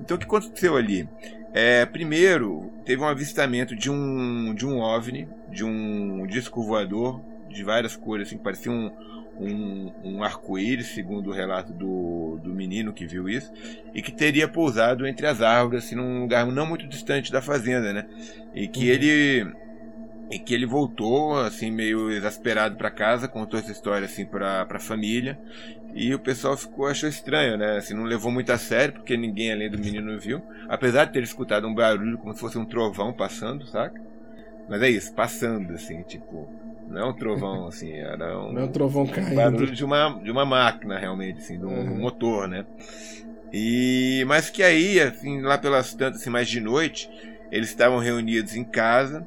[0.00, 1.08] Então o que aconteceu ali?
[1.52, 7.64] É, primeiro, teve um avistamento de um, de um OVNI, de um disco voador de
[7.64, 8.92] várias cores, assim, que parecia um,
[9.40, 13.52] um, um arco-íris, segundo o relato do, do menino que viu isso,
[13.92, 17.92] e que teria pousado entre as árvores, assim, num lugar não muito distante da fazenda,
[17.92, 18.06] né?
[18.54, 18.94] E que uhum.
[18.94, 19.52] ele
[20.30, 24.78] e que ele voltou assim meio exasperado para casa, contou essa história assim para a
[24.78, 25.38] família
[25.92, 27.78] e o pessoal ficou achou estranho, né?
[27.78, 31.22] Assim, não levou muito a sério porque ninguém além do menino viu, apesar de ter
[31.22, 34.00] escutado um barulho como se fosse um trovão passando, saca?
[34.68, 36.48] Mas é isso, passando assim, tipo,
[36.88, 39.34] não é um trovão assim, era um, não é um trovão caindo.
[39.34, 41.98] barulho de uma de uma máquina realmente assim, de um, uhum.
[41.98, 42.64] motor, né?
[43.52, 47.10] E mas que aí, assim, lá pelas tantas assim, mais de noite,
[47.50, 49.26] eles estavam reunidos em casa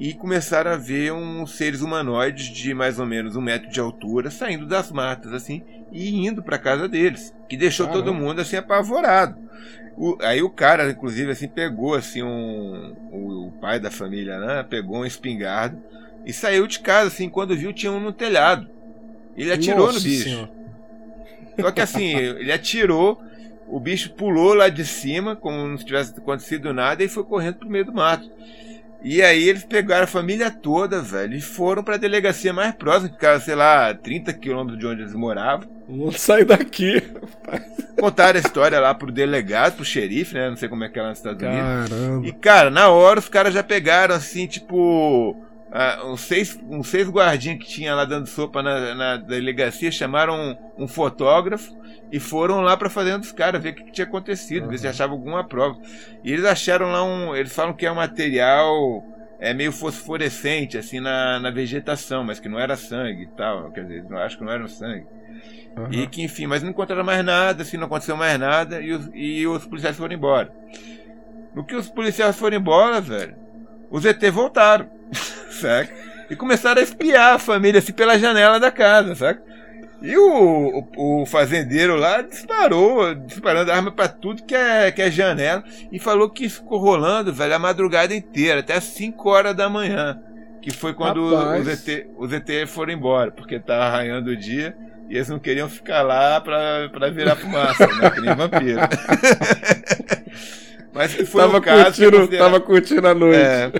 [0.00, 4.30] e começaram a ver uns seres humanoides de mais ou menos um metro de altura
[4.30, 8.06] saindo das matas assim e indo para casa deles, que deixou Caramba.
[8.06, 9.36] todo mundo assim apavorado.
[9.98, 14.62] O, aí o cara, inclusive, assim pegou assim um o, o, pai da família, né,
[14.62, 15.78] pegou um espingarda
[16.24, 18.70] e saiu de casa assim quando viu tinha um no telhado.
[19.36, 20.24] Ele atirou Nossa no bicho.
[20.24, 20.50] Senhora.
[21.60, 23.22] Só que assim ele atirou
[23.68, 27.70] o bicho pulou lá de cima, como não tivesse acontecido nada, e foi correndo pro
[27.70, 28.28] meio do mato.
[29.02, 33.14] E aí eles pegaram a família toda, velho, e foram pra delegacia mais próxima, que
[33.14, 35.68] ficava, sei lá, 30 quilômetros de onde eles moravam.
[35.88, 37.02] Vamos sair daqui.
[37.98, 40.50] Contaram a história lá pro delegado, pro xerife, né?
[40.50, 41.94] Não sei como é que é lá nos Estados Caramba.
[41.94, 42.28] Unidos.
[42.28, 45.36] E, cara, na hora os caras já pegaram, assim, tipo.
[45.70, 50.34] Uh, uns, seis, uns seis guardinhas que tinha lá dando sopa na, na delegacia chamaram
[50.76, 51.72] um, um fotógrafo
[52.10, 54.70] e foram lá para fazenda dos caras ver o que, que tinha acontecido, uhum.
[54.70, 55.78] ver se achavam alguma prova.
[56.24, 57.36] E eles acharam lá um.
[57.36, 59.04] Eles falam que é um material
[59.40, 63.70] é meio fosforescente, assim, na, na vegetação, mas que não era sangue e tal.
[63.72, 65.06] Quer dizer, acho que não era sangue.
[65.78, 65.90] Uhum.
[65.90, 69.10] E que, enfim, mas não encontraram mais nada, assim, não aconteceu mais nada, e os,
[69.14, 70.52] e os policiais foram embora.
[71.54, 73.34] No que os policiais foram embora, velho,
[73.90, 74.90] os ET voltaram,
[75.60, 75.92] saca?
[76.28, 79.42] E começaram a espiar a família, assim, pela janela da casa, saca?
[80.02, 85.10] E o, o, o, fazendeiro lá disparou, disparando arma para tudo que é, que é
[85.10, 89.68] janela, e falou que ficou rolando, velho, a madrugada inteira, até as 5 horas da
[89.68, 90.18] manhã.
[90.62, 94.76] Que foi quando os ET, os ET foram embora, porque tava arranhando o dia
[95.10, 98.10] e eles não queriam ficar lá pra, pra virar fumaça, né?
[98.10, 98.80] Que nem vampiro.
[100.92, 101.84] Mas que foi tava um caso.
[101.84, 102.52] Curtindo, considerado...
[102.52, 103.38] Tava curtindo a noite.
[103.38, 103.72] É,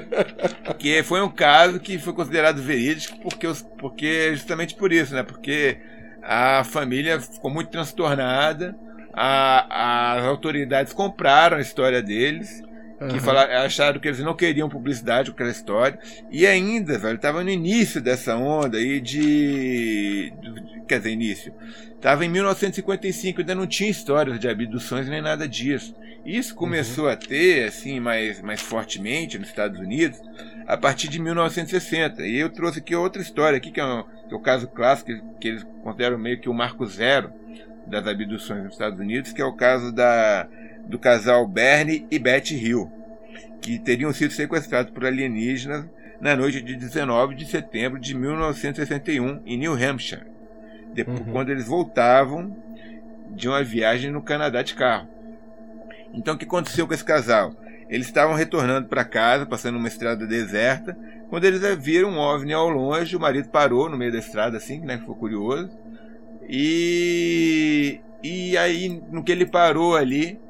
[0.79, 5.23] que foi um caso que foi considerado verídico porque, porque justamente por isso, né?
[5.23, 5.79] Porque
[6.23, 8.77] a família ficou muito transtornada.
[9.13, 12.63] A, as autoridades compraram a história deles.
[13.09, 13.21] Que uhum.
[13.21, 15.99] falaram, acharam que eles não queriam publicidade com aquela história.
[16.31, 20.33] E ainda, velho, estava no início dessa onda aí de.
[20.87, 21.55] Quer dizer, início.
[21.95, 25.95] Estava em 1955, ainda não tinha histórias de abduções nem nada disso.
[26.27, 27.13] Isso começou uhum.
[27.13, 30.21] a ter, assim, mais, mais fortemente nos Estados Unidos
[30.67, 32.27] a partir de 1960.
[32.27, 35.11] E eu trouxe aqui outra história aqui, que é, um, que é o caso clássico,
[35.11, 37.33] que, que eles consideram meio que o marco zero
[37.87, 40.47] das abduções nos Estados Unidos, que é o caso da,
[40.91, 42.91] do casal Bernie e Betty Hill,
[43.61, 45.87] que teriam sido sequestrados por alienígenas
[46.21, 50.27] na noite de 19 de setembro de 1961 em New Hampshire,
[50.93, 51.33] depois, uhum.
[51.33, 52.55] quando eles voltavam
[53.31, 55.09] de uma viagem no Canadá de carro.
[56.13, 57.55] Então, o que aconteceu com esse casal?
[57.89, 60.97] Eles estavam retornando para casa, passando uma estrada deserta,
[61.29, 64.81] quando eles viram um OVNI ao longe, o marido parou no meio da estrada, assim,
[64.81, 65.71] né, ficou curioso.
[66.49, 70.41] E, e aí, no que ele parou ali,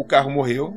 [0.00, 0.76] o carro morreu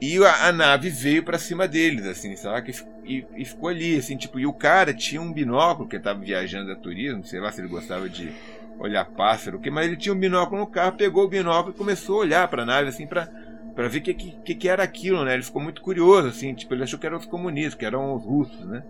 [0.00, 2.74] e a, a nave veio para cima deles, assim, sabe?
[3.04, 6.72] E, e, ficou ali, assim, tipo, e o cara tinha um binóculo, que estava viajando
[6.72, 8.32] a turismo, sei lá se ele gostava de
[8.78, 12.16] olhar pássaro, que, mas ele tinha um binóculo no carro, pegou o binóculo e começou
[12.16, 13.28] a olhar para a nave, assim, para
[13.74, 15.32] para ver o que, que, que, era aquilo, né?
[15.32, 18.24] Ele ficou muito curioso, assim, tipo, ele achou que eram os comunistas, que eram os
[18.24, 18.82] russos, né?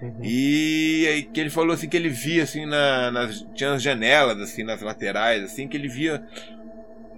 [0.00, 0.14] Uhum.
[0.22, 4.38] E aí que ele falou assim que ele via assim na, nas tinha as janelas
[4.40, 6.22] assim nas laterais assim que ele via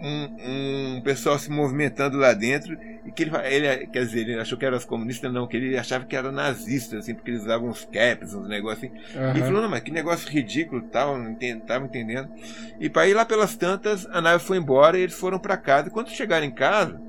[0.00, 4.58] um, um pessoal se movimentando lá dentro e que ele, ele quer dizer ele achou
[4.58, 7.68] que eram os comunistas não que ele achava que eram nazistas assim porque eles usavam
[7.68, 9.36] uns caps uns negócios assim uhum.
[9.36, 12.28] e falou não mas que negócio ridículo tal não estava entendendo
[12.78, 15.88] e para ir lá pelas tantas a nave foi embora e eles foram para casa
[15.88, 17.00] e quando chegaram em casa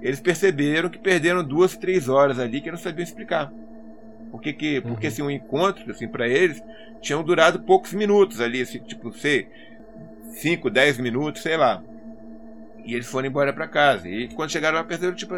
[0.00, 3.50] eles perceberam que perderam duas três horas ali que não sabiam explicar
[4.30, 5.12] porque, que, porque uhum.
[5.12, 6.62] assim, um encontro, assim, para eles,
[7.00, 9.48] tinham durado poucos minutos ali, assim, tipo, sei,
[10.32, 11.82] 5, 10 minutos, sei lá.
[12.88, 14.08] E eles foram embora para casa.
[14.08, 15.34] E quando chegaram lá, perderam, tipo,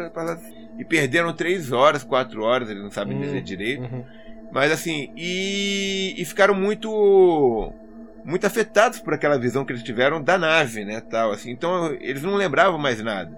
[0.79, 3.23] e perderam 3 horas, 4 horas, eles não sabem uhum.
[3.23, 3.83] dizer direito.
[3.83, 4.05] Uhum.
[4.53, 7.73] Mas assim, e, e ficaram muito
[8.23, 11.51] muito afetados por aquela visão que eles tiveram da nave, né, tal assim.
[11.51, 13.37] Então, eles não lembravam mais nada.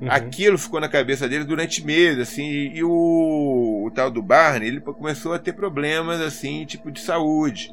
[0.00, 0.10] Uhum.
[0.10, 4.66] Aquilo ficou na cabeça dele durante meses, assim, e, e o, o, tal do Barney,
[4.66, 7.72] ele começou a ter problemas, assim, tipo de saúde.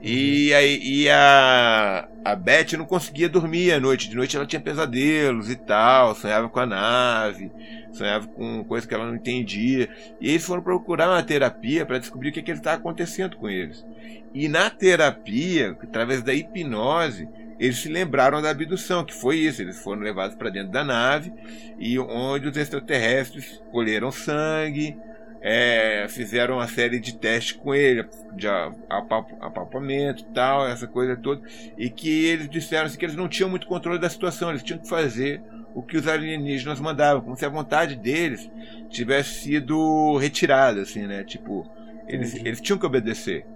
[0.00, 4.08] E, aí, e a, a Beth não conseguia dormir à noite.
[4.08, 7.50] De noite ela tinha pesadelos e tal, sonhava com a nave,
[7.92, 9.88] sonhava com coisas que ela não entendia.
[10.20, 13.84] E eles foram procurar uma terapia para descobrir o que, que estava acontecendo com eles.
[14.32, 19.60] E na terapia, através da hipnose, eles se lembraram da abdução, que foi isso.
[19.60, 21.32] Eles foram levados para dentro da nave
[21.76, 24.96] e onde os extraterrestres colheram sangue,
[25.40, 31.40] é, fizeram uma série de testes com ele, de apalpamento e tal, essa coisa toda,
[31.76, 34.80] e que eles disseram assim, que eles não tinham muito controle da situação, eles tinham
[34.80, 35.40] que fazer
[35.74, 38.50] o que os alienígenas mandavam, como se a vontade deles
[38.90, 41.22] tivesse sido retirada, assim, né?
[41.22, 41.70] Tipo,
[42.08, 43.46] eles, eles tinham que obedecer.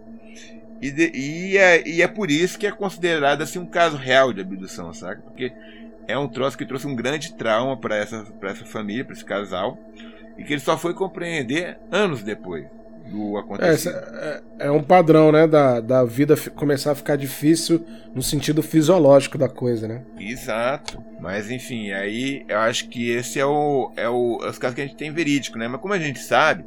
[0.80, 4.32] E, de, e, é, e é por isso que é considerado assim, um caso real
[4.32, 5.22] de abdução, sabe?
[5.22, 5.52] Porque
[6.06, 9.78] é um troço que trouxe um grande trauma para essa, essa família, para esse casal,
[10.36, 12.66] e que ele só foi compreender anos depois
[13.06, 13.98] do acontecimento.
[14.14, 18.62] É, é, é, um padrão, né, da, da vida começar a ficar difícil no sentido
[18.62, 20.02] fisiológico da coisa, né?
[20.18, 21.02] Exato.
[21.20, 24.80] Mas enfim, aí eu acho que esse é o é o é os casos que
[24.80, 25.68] a gente tem verídico, né?
[25.68, 26.64] Mas como a gente sabe,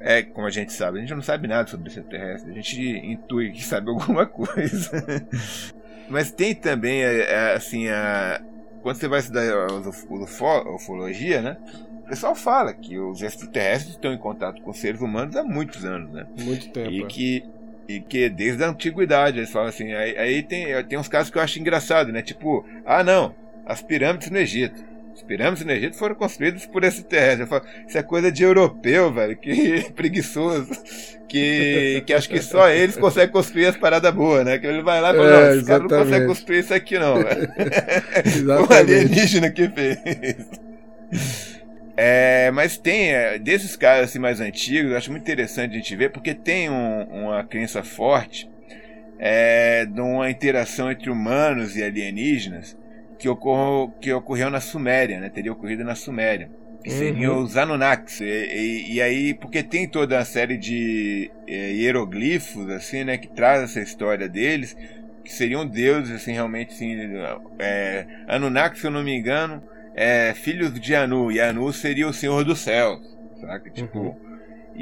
[0.00, 3.52] é, como a gente sabe, a gente não sabe nada sobre extraterrestre, a gente intui
[3.52, 4.90] que sabe alguma coisa.
[6.08, 8.40] Mas tem também, é, é, assim, a,
[8.82, 11.56] quando você vai estudar a ufologia, né?
[12.10, 16.10] O pessoal fala que os extraterrestres estão em contato com seres humanos há muitos anos,
[16.10, 16.26] né?
[16.40, 16.90] Muito tempo.
[16.90, 17.06] E é.
[17.06, 17.44] que,
[17.86, 21.38] e que desde a antiguidade, eles falam assim, aí, aí tem, tem uns casos que
[21.38, 22.20] eu acho engraçado, né?
[22.20, 23.32] Tipo, ah não,
[23.64, 24.84] as pirâmides no Egito.
[25.14, 27.46] As pirâmides no Egito foram construídas por esse terrestre.
[27.46, 29.36] Falo, isso é coisa de europeu, velho.
[29.36, 30.68] Que preguiçoso.
[31.28, 34.58] Que, que acho que só eles conseguem construir as paradas boas, né?
[34.58, 36.98] Que ele vai lá e fala, é, não, os caras não conseguem construir isso aqui,
[36.98, 37.48] não, velho.
[38.68, 39.98] o alienígena que fez.
[42.02, 45.94] É, mas tem, é, desses casos assim, mais antigos, eu acho muito interessante a gente
[45.94, 48.50] ver, porque tem um, uma crença forte
[49.18, 52.74] é, de uma interação entre humanos e alienígenas
[53.18, 55.28] que, ocorreu, que ocorreu na Suméria, né?
[55.28, 56.50] Teria ocorrido na Suméria.
[56.82, 57.42] Que seriam uhum.
[57.42, 58.22] os Anunnakis.
[58.22, 63.18] E, e, e, aí, porque tem toda a série de é, hieroglifos, assim, né?
[63.18, 64.74] Que traz essa história deles,
[65.22, 66.96] que seriam deuses, assim, realmente, assim...
[67.58, 69.62] É, Anunnaki, se eu não me engano,
[69.94, 71.30] é filhos de Anu.
[71.30, 73.00] E Anu seria o Senhor dos Céus,
[73.40, 73.70] saca?
[73.70, 73.98] Tipo...
[73.98, 74.30] Uhum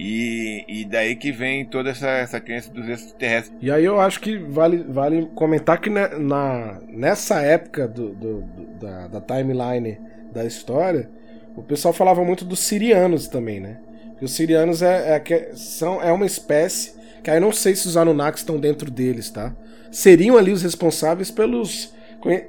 [0.00, 3.58] e, e daí que vem toda essa, essa crença dos extraterrestres.
[3.60, 8.42] E aí eu acho que vale, vale comentar que na, na nessa época do, do,
[8.42, 9.98] do, da, da timeline
[10.32, 11.10] da história,
[11.56, 13.78] o pessoal falava muito dos sirianos também, né?
[14.10, 17.88] Porque os sirianos é, é, são, é uma espécie que aí eu não sei se
[17.88, 19.52] os Anunnakis estão dentro deles, tá?
[19.90, 21.92] Seriam ali os responsáveis pelos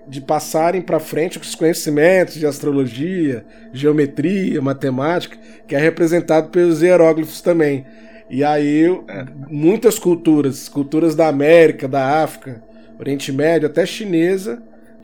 [0.08, 7.42] de passarem para frente os conhecimentos de astrologia, geometria, matemática, que é representado pelos hieróglifos
[7.42, 7.86] também.
[8.30, 9.26] E aí, é.
[9.48, 12.64] muitas culturas, culturas da América, da África,
[13.00, 14.62] Oriente Médio, até chinesa,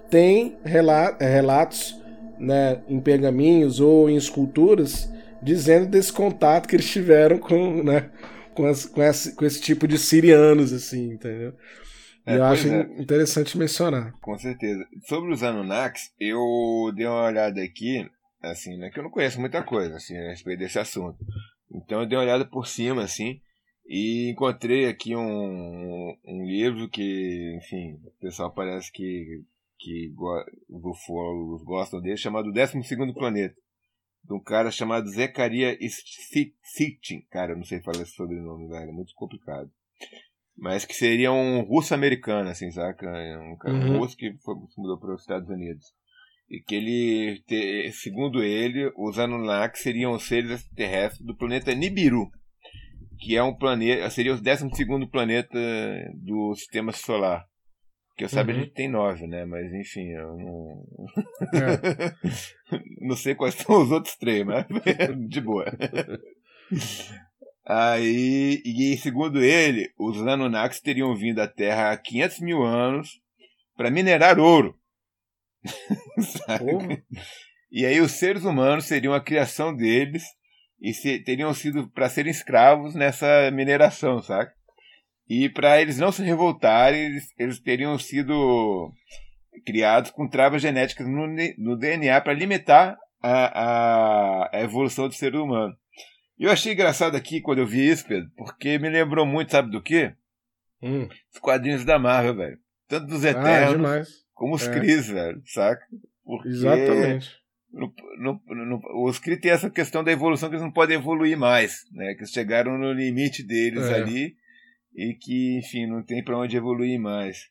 [0.10, 0.58] tem
[1.20, 2.00] relatos
[2.40, 5.10] né, em pergaminhos ou em esculturas
[5.42, 8.10] dizendo desse contato que eles tiveram com, né,
[8.54, 11.54] com, as, com, esse, com esse tipo de sirianos, assim, entendeu?
[12.26, 12.82] É, eu acho é.
[13.00, 14.14] interessante mencionar.
[14.20, 14.86] Com certeza.
[15.08, 18.10] Sobre os Anunnakis, eu dei uma olhada aqui,
[18.42, 21.18] assim, né, que eu não conheço muita coisa, assim, a respeito desse assunto.
[21.72, 23.40] Então eu dei uma olhada por cima, assim,
[23.88, 29.44] e encontrei aqui um, um livro que, enfim, o pessoal parece que,
[29.78, 30.12] que
[30.68, 33.56] os ufólogos gostam dele, chamado 12 Planeta,
[34.24, 35.78] de um cara chamado Zecaria
[36.64, 37.22] Sitchin.
[37.30, 39.70] Cara, eu não sei falar esse sobrenome, velho, é muito complicado.
[40.58, 43.08] Mas que seria um russo-americano, assim, saca?
[43.08, 44.00] Um cara uhum.
[44.00, 45.86] russo que foi, mudou para os Estados Unidos.
[46.50, 52.30] E que ele, segundo ele, os Anunnaki seriam os seres extraterrestres do planeta Nibiru
[53.18, 54.70] que é um planeta, seria o 12
[55.12, 55.60] planeta
[56.16, 57.46] do sistema solar.
[58.18, 58.58] Que eu saiba uhum.
[58.58, 59.44] a gente tem nove, né?
[59.44, 60.86] Mas enfim, eu não.
[61.54, 62.14] É.
[63.06, 64.66] não sei quais são os outros três, mas
[65.28, 65.66] de boa.
[67.68, 73.20] Aí, e segundo ele, os Anunnakis teriam vindo à Terra há 500 mil anos
[73.76, 74.78] para minerar ouro.
[77.72, 80.24] e aí os seres humanos seriam a criação deles
[80.80, 84.52] e se, teriam sido para serem escravos nessa mineração, sabe?
[85.28, 88.94] E para eles não se revoltarem, eles, eles teriam sido
[89.66, 91.26] criados com travas genéticas no,
[91.58, 95.76] no DNA para limitar a, a, a, evolução do ser humano.
[96.38, 99.82] Eu achei engraçado aqui quando eu vi isso, Pedro, porque me lembrou muito, sabe do
[99.82, 100.14] quê?
[100.82, 101.08] Hum.
[101.34, 102.60] Os quadrinhos da Marvel, velho.
[102.88, 104.80] Tanto dos ah, Eternos ah, como os é.
[104.80, 105.86] Cris, velho, saca?
[106.24, 110.72] Porque Exatamente no, no, no, os CRI têm essa questão da evolução que eles não
[110.72, 112.14] podem evoluir mais, né?
[112.14, 113.96] Que eles chegaram no limite deles é.
[113.96, 114.36] ali
[114.96, 117.50] e que, enfim, não tem para onde evoluir mais.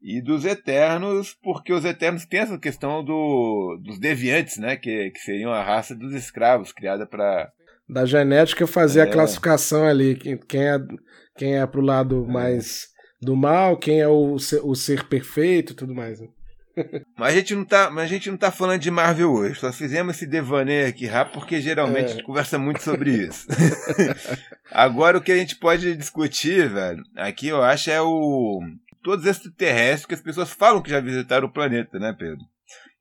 [0.00, 4.76] E dos Eternos, porque os Eternos têm essa questão do, dos deviantes, né?
[4.76, 7.52] Que, que seriam a raça dos escravos, criada para
[7.92, 9.02] da genética fazer é.
[9.02, 10.78] a classificação ali, quem é
[11.36, 12.32] quem é pro lado é.
[12.32, 12.88] mais
[13.20, 16.20] do mal, quem é o ser, o ser perfeito, tudo mais.
[16.20, 16.28] Né?
[17.18, 19.58] Mas a gente não tá, mas a gente não tá falando de Marvel hoje.
[19.58, 22.04] Só fizemos esse devaneio aqui rápido porque geralmente é.
[22.04, 23.46] a gente conversa muito sobre isso.
[24.70, 28.60] Agora o que a gente pode discutir, velho, aqui eu acho é o
[29.02, 32.44] todos esses extraterrestres que as pessoas falam que já visitaram o planeta, né, Pedro?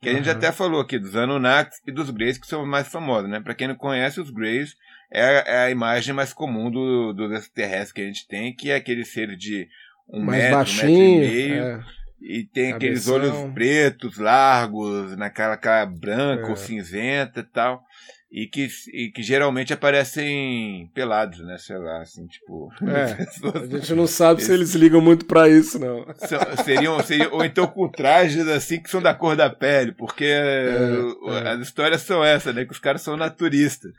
[0.02, 0.18] Que a uhum.
[0.18, 3.40] gente até falou aqui dos Anunnakis e dos Greys, que são mais famosos, né?
[3.40, 4.76] Para quem não conhece, os Greys
[5.12, 8.76] é, é, a imagem mais comum do, dos extraterrestres que a gente tem, que é
[8.76, 9.68] aquele ser de
[10.08, 11.64] um mais metro, baixinho, um metro e meio.
[11.64, 16.50] É e tem aqueles olhos pretos, largos, naquela cara branca é.
[16.50, 17.84] ou cinzenta e tal.
[18.32, 21.58] E que, e que geralmente aparecem pelados, né?
[21.58, 22.70] Sei lá, assim, tipo.
[22.84, 23.26] É,
[23.58, 26.06] a gente não sabe se eles ligam muito para isso, não.
[26.64, 31.00] Seriam, seriam, ou então com trajes assim que são da cor da pele, porque é,
[31.28, 31.50] é.
[31.50, 32.66] as histórias são essas, né?
[32.66, 33.92] Que os caras são naturistas.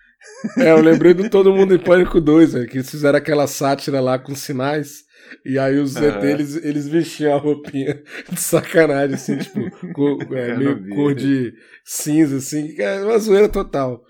[0.58, 4.00] É, eu lembrei do Todo Mundo em Pânico 2, né, que eles fizeram aquela sátira
[4.00, 5.04] lá com sinais.
[5.44, 6.24] E aí os uhum.
[6.24, 9.60] eles, eles vestiam a roupinha de sacanagem, assim, tipo,
[9.94, 11.52] cor, é, meio cor de
[11.84, 14.02] cinza, assim, é uma zoeira total.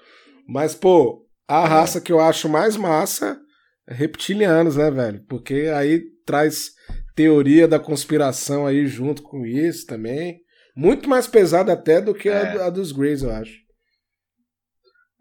[0.51, 3.41] Mas, pô, a raça que eu acho mais massa
[3.89, 5.25] é reptilianos, né, velho?
[5.29, 6.71] Porque aí traz
[7.15, 10.41] teoria da conspiração aí junto com isso também.
[10.75, 12.63] Muito mais pesada até do que é.
[12.63, 13.53] a, a, dos Greys, eu acho.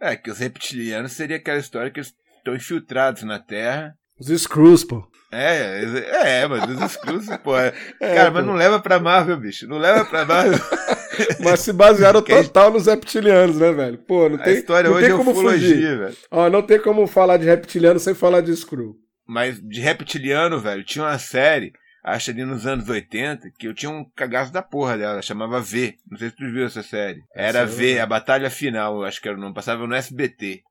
[0.02, 3.94] É, que os reptilianos seria aquela história que eles estão infiltrados na Terra.
[4.20, 5.08] Os Screws, pô.
[5.32, 7.56] É, é, é, mas os Screws, pô.
[7.56, 7.68] É,
[8.02, 8.38] é, cara, pô.
[8.38, 9.68] mas não leva pra Marvel, bicho.
[9.68, 10.60] Não leva pra Marvel.
[11.44, 13.98] mas se basearam total nos reptilianos, né, velho?
[14.00, 15.98] Pô, não tem, a história não hoje tem é como fugir.
[15.98, 16.18] velho.
[16.32, 18.96] Ó, não tem como falar de reptiliano sem falar de Screw.
[19.28, 21.72] Mas de reptiliano, velho, tinha uma série,
[22.04, 25.96] acho ali nos anos 80, que eu tinha um cagaço da porra dela, chamava V.
[26.10, 27.22] Não sei se tu viu essa série.
[27.36, 30.64] Era V, a Batalha Final, acho que era o nome, passava no SBT.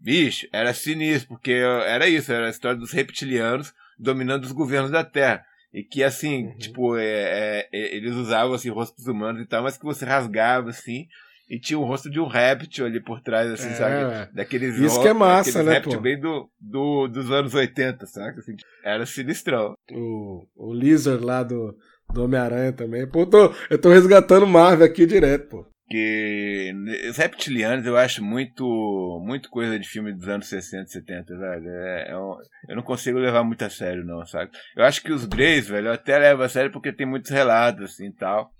[0.00, 5.04] Bicho, era sinistro, porque era isso, era a história dos reptilianos dominando os governos da
[5.04, 5.44] Terra.
[5.74, 6.56] E que, assim, uhum.
[6.56, 10.70] tipo, é, é, é, eles usavam, assim, rostos humanos e tal, mas que você rasgava,
[10.70, 11.08] assim,
[11.50, 14.32] e tinha o rosto de um réptil ali por trás, assim, é, sabe?
[14.32, 18.38] Daqueles Isso que é massa, né, réptil bem do, do, dos anos 80, sabe?
[18.38, 18.54] Assim,
[18.84, 19.74] era sinistrão.
[19.90, 21.76] O, o Lizard lá do,
[22.12, 23.04] do Homem-Aranha também.
[23.08, 26.72] Pô, eu tô, eu tô resgatando Marvel aqui direto, pô que
[27.10, 28.64] os reptilianos eu acho muito
[29.24, 31.68] muito coisa de filme dos anos 60, 70, velho.
[31.68, 32.36] É, é um,
[32.68, 34.50] eu não consigo levar muito a sério, não, sabe?
[34.76, 37.84] Eu acho que os Greys, velho, eu até levo a sério porque tem muitos relatos,
[37.84, 38.50] assim, tal.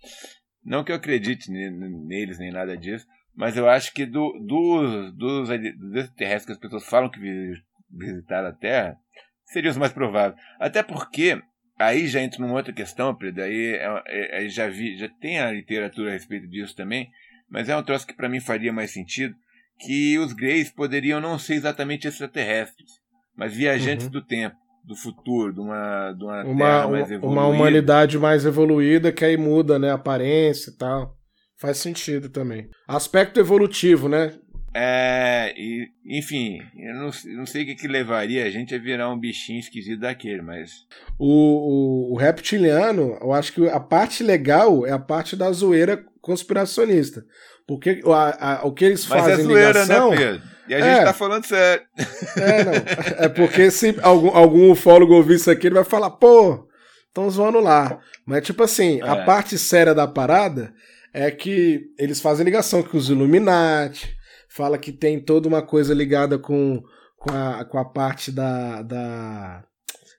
[0.64, 5.52] Não que eu acredite neles, nem nada disso, mas eu acho que do, do, dos,
[5.78, 7.20] dos extraterrestres que as pessoas falam que
[7.90, 8.96] visitaram a Terra,
[9.46, 10.40] seriam os mais prováveis.
[10.58, 11.40] Até porque
[11.78, 15.40] aí já entra numa outra questão, Pedro, aí, é, é, aí já vi, já tem
[15.40, 17.08] a literatura a respeito disso também,
[17.48, 19.34] mas é um troço que para mim faria mais sentido,
[19.78, 22.90] que os Greys poderiam não ser exatamente extraterrestres,
[23.36, 24.12] mas viajantes uhum.
[24.12, 27.26] do tempo, do futuro, de uma, de uma, uma mais evoluída.
[27.26, 31.16] Uma humanidade mais evoluída que aí muda, né, a aparência e tal.
[31.58, 32.68] Faz sentido também.
[32.86, 34.34] Aspecto evolutivo, né?
[34.76, 39.08] É, e, enfim, eu não, não sei o que, que levaria a gente a virar
[39.08, 40.84] um bichinho esquisito daquele, mas.
[41.16, 46.04] O, o, o, reptiliano, eu acho que a parte legal é a parte da zoeira
[46.20, 47.24] conspiracionista.
[47.68, 50.10] Porque a, a, o que eles mas é fazem é zoeira, né, ligação...
[50.10, 50.42] né, Pedro?
[50.66, 51.84] E a gente é, tá falando sério.
[52.36, 52.72] É, não.
[53.24, 56.66] É porque se algum, algum ufólogo ouvir isso aqui, ele vai falar, pô,
[57.06, 58.00] estão zoando lá.
[58.26, 59.08] Mas, tipo assim, é.
[59.08, 60.74] a parte séria da parada
[61.12, 64.16] é que eles fazem ligação com os Illuminati
[64.54, 66.80] fala que tem toda uma coisa ligada com,
[67.18, 68.82] com, a, com a parte da.
[68.82, 69.64] da...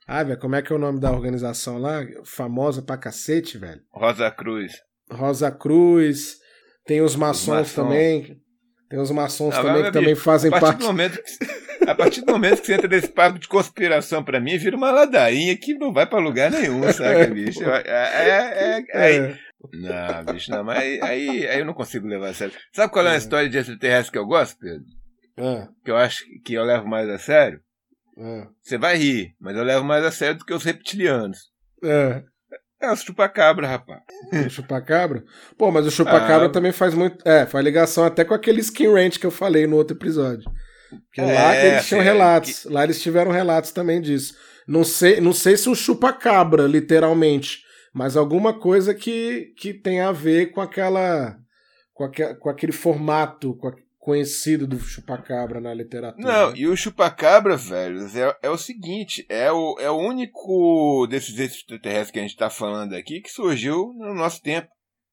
[0.06, 2.06] Ah, velho, como é que é o nome da organização lá?
[2.26, 3.82] Famosa pra cacete, velho.
[3.92, 4.74] Rosa Cruz.
[5.10, 6.38] Rosa Cruz.
[6.86, 8.38] Tem os maçons, também.
[8.88, 10.86] Tem os maçons também que também fazem a parte.
[10.86, 14.78] Que, a partir do momento que você entra nesse papo de conspiração pra mim, vira
[14.78, 17.64] uma ladainha que não vai pra lugar nenhum, sabe, bicho?
[17.64, 19.40] É, é, é, é, é.
[19.74, 22.56] Não, bicho, não, mas aí, aí, aí, eu não consigo levar a sério.
[22.72, 23.18] Sabe qual é a é.
[23.18, 24.86] história de extraterrestre que eu gosto, Pedro?
[25.38, 25.68] É.
[25.84, 27.60] Que eu acho que eu levo mais a sério?
[28.18, 28.48] É.
[28.62, 31.52] Você vai rir, mas eu levo mais a sério do que os reptilianos.
[31.84, 32.24] É.
[32.82, 34.02] É o chupacabra, rapaz.
[34.46, 35.24] O chupacabra?
[35.58, 37.28] Pô, mas o chupacabra ah, também faz muito.
[37.28, 40.44] É, faz ligação até com aquele skin ranch que eu falei no outro episódio.
[40.90, 42.64] Porque é, lá eles tinham é, relatos.
[42.64, 42.70] Que...
[42.70, 44.36] Lá eles tiveram relatos também disso.
[44.68, 47.65] Não sei, não sei se o chupacabra, literalmente,
[47.96, 51.40] mas alguma coisa que, que tem a ver com aquela.
[51.94, 56.22] com, aquele, com aquele formato com a, conhecido do chupacabra na literatura.
[56.22, 61.40] Não, e o chupacabra, velho, é, é o seguinte: é o, é o único desses
[61.40, 64.68] extraterrestres que a gente tá falando aqui que surgiu no nosso tempo.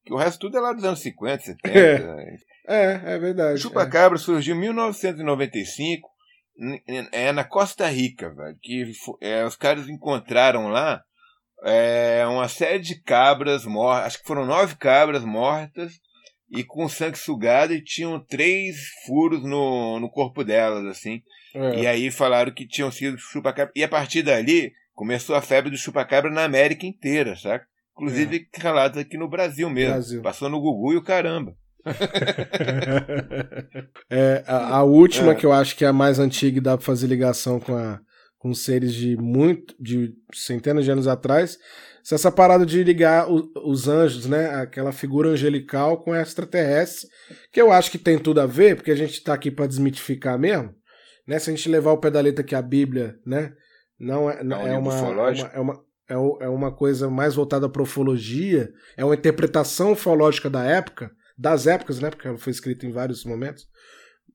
[0.05, 1.71] Que o resto tudo é lá dos anos 50, 70.
[1.71, 3.55] É, é, é verdade.
[3.55, 4.21] O chupacabra é.
[4.21, 6.11] surgiu em 1995
[7.13, 8.57] é na Costa Rica, velho.
[8.61, 11.01] Que é, os caras encontraram lá
[11.65, 16.01] é, uma série de cabras mortas, acho que foram nove cabras mortas
[16.51, 21.23] e com sangue sugado e tinham três furos no, no corpo delas, assim.
[21.55, 21.81] É.
[21.81, 23.73] E aí falaram que tinham sido chupacabra.
[23.75, 27.67] E a partir dali começou a febre do chupacabra na América inteira, saca?
[27.97, 28.61] Inclusive é.
[28.61, 29.95] relatos aqui no Brasil mesmo.
[29.95, 30.23] Brasil.
[30.23, 31.55] Passou no Gugu e o caramba.
[34.11, 35.35] é, a, a última é.
[35.35, 37.99] que eu acho que é a mais antiga e dá pra fazer ligação com a
[38.43, 41.57] com seres de muito de centenas de anos atrás,
[42.03, 47.09] se essa parada de ligar o, os anjos, né, aquela figura angelical com extraterrestre,
[47.53, 50.37] que eu acho que tem tudo a ver, porque a gente está aqui para desmitificar
[50.37, 50.75] mesmo,
[51.25, 51.39] né?
[51.39, 53.53] Se a gente levar o pé da letra que a Bíblia, né,
[53.97, 57.69] não é, não, é, uma, é, uma, é uma é, é uma coisa mais voltada
[57.69, 62.87] para ufologia, é uma interpretação ufológica da época, das épocas, né, porque ela foi escrita
[62.87, 63.69] em vários momentos.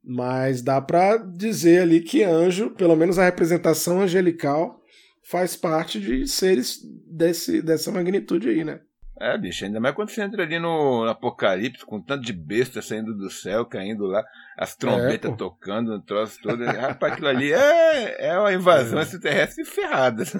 [0.09, 4.81] Mas dá para dizer ali que anjo, pelo menos a representação angelical,
[5.21, 8.79] faz parte de seres desse, dessa magnitude aí, né?
[9.20, 12.82] É, bicho, ainda mais quando você entra ali no, no Apocalipse, com tanto de besta
[12.82, 14.24] saindo do céu, caindo lá,
[14.57, 16.63] as trombetas é, tocando, no troço todo.
[16.63, 19.03] Rapaz, aquilo ali é, é uma invasão é.
[19.03, 20.24] extraterrestre ferrada.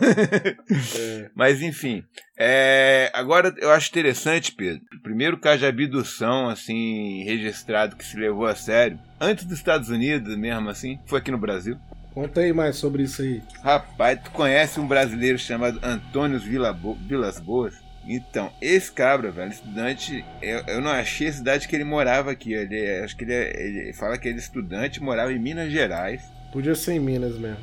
[0.98, 1.30] É.
[1.36, 2.04] Mas, enfim.
[2.38, 8.18] É, agora, eu acho interessante, Pedro, o primeiro caso de abdução, assim, registrado que se
[8.18, 11.78] levou a sério, antes dos Estados Unidos mesmo, assim, foi aqui no Brasil.
[12.14, 13.42] Conta aí mais sobre isso aí.
[13.64, 17.87] Rapaz, tu conhece um brasileiro chamado Antônio Vila Bo Vilas Boas?
[18.08, 22.54] Então, esse cabra, velho, estudante, eu, eu não achei a cidade que ele morava aqui.
[22.54, 26.24] Ele, acho que ele, ele fala que ele é estudante, morava em Minas Gerais.
[26.54, 27.58] Podia ser em Minas mesmo.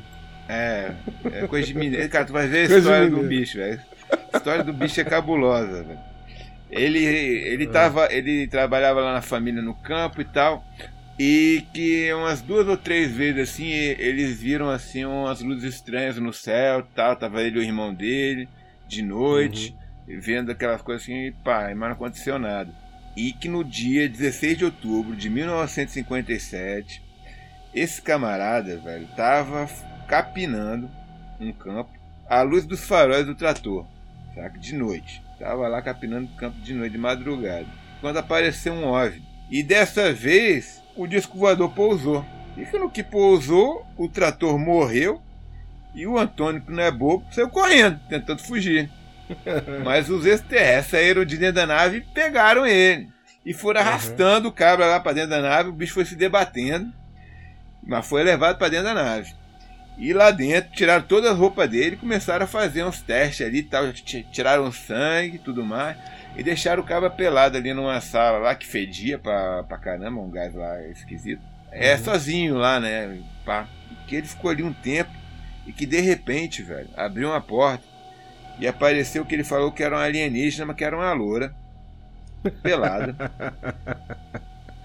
[0.47, 0.91] É,
[1.33, 2.07] é coisa de Minas.
[2.09, 3.81] Cara, tu vai ver a coisa história do bicho, velho.
[4.31, 5.99] A história do bicho é cabulosa, velho.
[6.69, 10.63] Ele, ele, tava, ele trabalhava lá na família no campo e tal.
[11.17, 16.31] E que umas duas ou três vezes assim, eles viram assim umas luzes estranhas no
[16.31, 17.15] céu tal.
[17.15, 18.47] Tava ele e o irmão dele,
[18.87, 19.71] de noite.
[19.71, 22.71] Uhum vendo aquelas coisas assim, pá, mas não aconteceu nada.
[23.15, 27.01] E que no dia 16 de outubro de 1957,
[27.73, 29.67] esse camarada, velho, tava
[30.07, 30.89] capinando
[31.39, 31.91] um campo
[32.27, 33.85] à luz dos faróis do trator,
[34.33, 34.57] saca?
[34.57, 35.21] De noite.
[35.39, 37.67] Tava lá capinando o campo de noite, de madrugada.
[37.99, 39.23] Quando apareceu um OVNI.
[39.49, 42.25] E dessa vez, o disco voador pousou.
[42.57, 45.21] E no que pousou, o trator morreu
[45.93, 48.89] e o Antônio, que não é bobo, saiu correndo, tentando fugir.
[49.83, 53.09] Mas os extraterrestres saíram de dentro da nave e pegaram ele.
[53.45, 53.87] E foram uhum.
[53.87, 56.91] arrastando o cabra lá para dentro da nave, o bicho foi se debatendo,
[57.83, 59.33] mas foi levado para dentro da nave.
[59.97, 63.59] E lá dentro tiraram todas as roupas dele e começaram a fazer uns testes ali
[63.59, 63.93] e tal.
[63.93, 65.97] Tiraram sangue e tudo mais.
[66.35, 70.29] E deixaram o cabra pelado ali numa sala lá que fedia pra, pra caramba, um
[70.29, 71.41] gás lá esquisito.
[71.71, 72.03] É, uhum.
[72.03, 73.19] sozinho lá, né?
[73.45, 73.67] Pá.
[74.05, 75.11] Que ele ficou ali um tempo
[75.65, 77.94] e que de repente, velho, abriu uma porta
[78.59, 81.53] e apareceu que ele falou que era um alienígena, mas que era uma loura.
[82.61, 83.15] Pelada.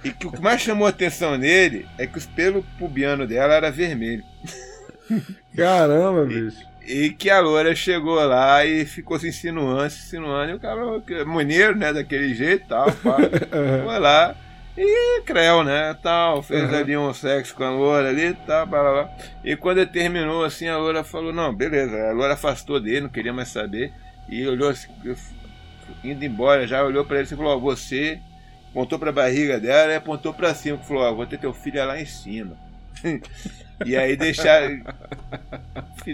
[0.03, 3.55] e que o que mais chamou a atenção nele é que os pelos pubiano dela
[3.55, 4.25] era vermelho.
[5.57, 6.69] Caramba, bicho.
[6.87, 11.25] E que a loura chegou lá e ficou se insinuando, se insinuando, e o cara,
[11.27, 13.19] maneiro, né, daquele jeito tal, pá.
[13.85, 14.35] Foi lá.
[14.77, 16.77] E creu, né, tal, fez uhum.
[16.77, 19.17] ali um sexo com a loura ali, tal, blá, blá, blá.
[19.45, 23.09] E quando ele terminou, assim, a loura falou, não, beleza, a loura afastou dele, não
[23.09, 23.93] queria mais saber,
[24.29, 24.89] e olhou, assim,
[26.05, 28.21] indo embora, já olhou para ele e falou, ó, você,
[28.71, 32.01] apontou pra barriga dela e apontou pra cima, falou, ó, vou ter teu filho lá
[32.01, 32.57] em cima.
[33.87, 34.83] E aí deixaram,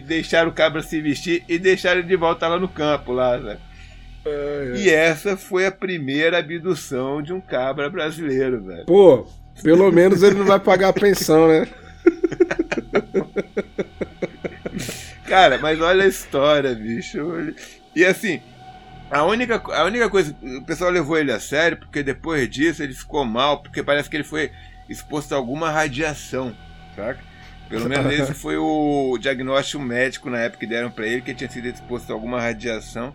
[0.05, 3.59] deixaram o cabra se vestir e deixaram ele de volta lá no campo, lá,
[4.77, 8.87] E essa foi a primeira abdução de um cabra brasileiro, velho.
[8.87, 9.27] Pô,
[9.63, 11.69] pelo menos ele não vai pagar a pensão, né?
[15.27, 17.19] Cara, mas olha a história, bicho.
[17.95, 18.41] E assim,
[19.11, 20.35] a única, a única coisa.
[20.43, 24.17] O pessoal levou ele a sério porque depois disso ele ficou mal, porque parece que
[24.17, 24.51] ele foi
[24.89, 26.55] exposto a alguma radiação,
[26.95, 27.21] saca?
[27.69, 31.39] Pelo menos esse foi o diagnóstico médico na época que deram para ele, que ele
[31.39, 33.15] tinha sido exposto a alguma radiação.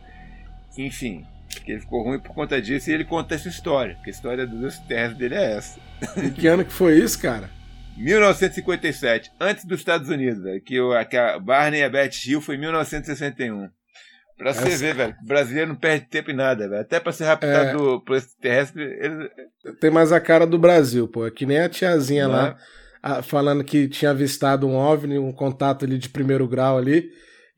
[0.77, 1.25] Enfim,
[1.65, 4.47] que ele ficou ruim por conta disso e ele conta essa história, que a história
[4.47, 5.79] dos terras dele é essa.
[6.17, 7.49] E que ano que foi isso, cara?
[7.97, 12.41] 1957, antes dos Estados Unidos, velho, que, o, que a Barney e a Beth Hill
[12.41, 13.69] foi em 1961.
[14.37, 16.81] Pra você ver, velho, o brasileiro não perde tempo em nada, velho.
[16.81, 18.05] Até pra ser raptado é...
[18.05, 19.29] por extraterrestre, ele...
[19.79, 21.27] Tem mais a cara do Brasil, pô.
[21.27, 22.57] É que nem a tiazinha não lá.
[23.03, 23.21] É?
[23.21, 27.11] falando que tinha avistado um OVNI, um contato ali de primeiro grau ali,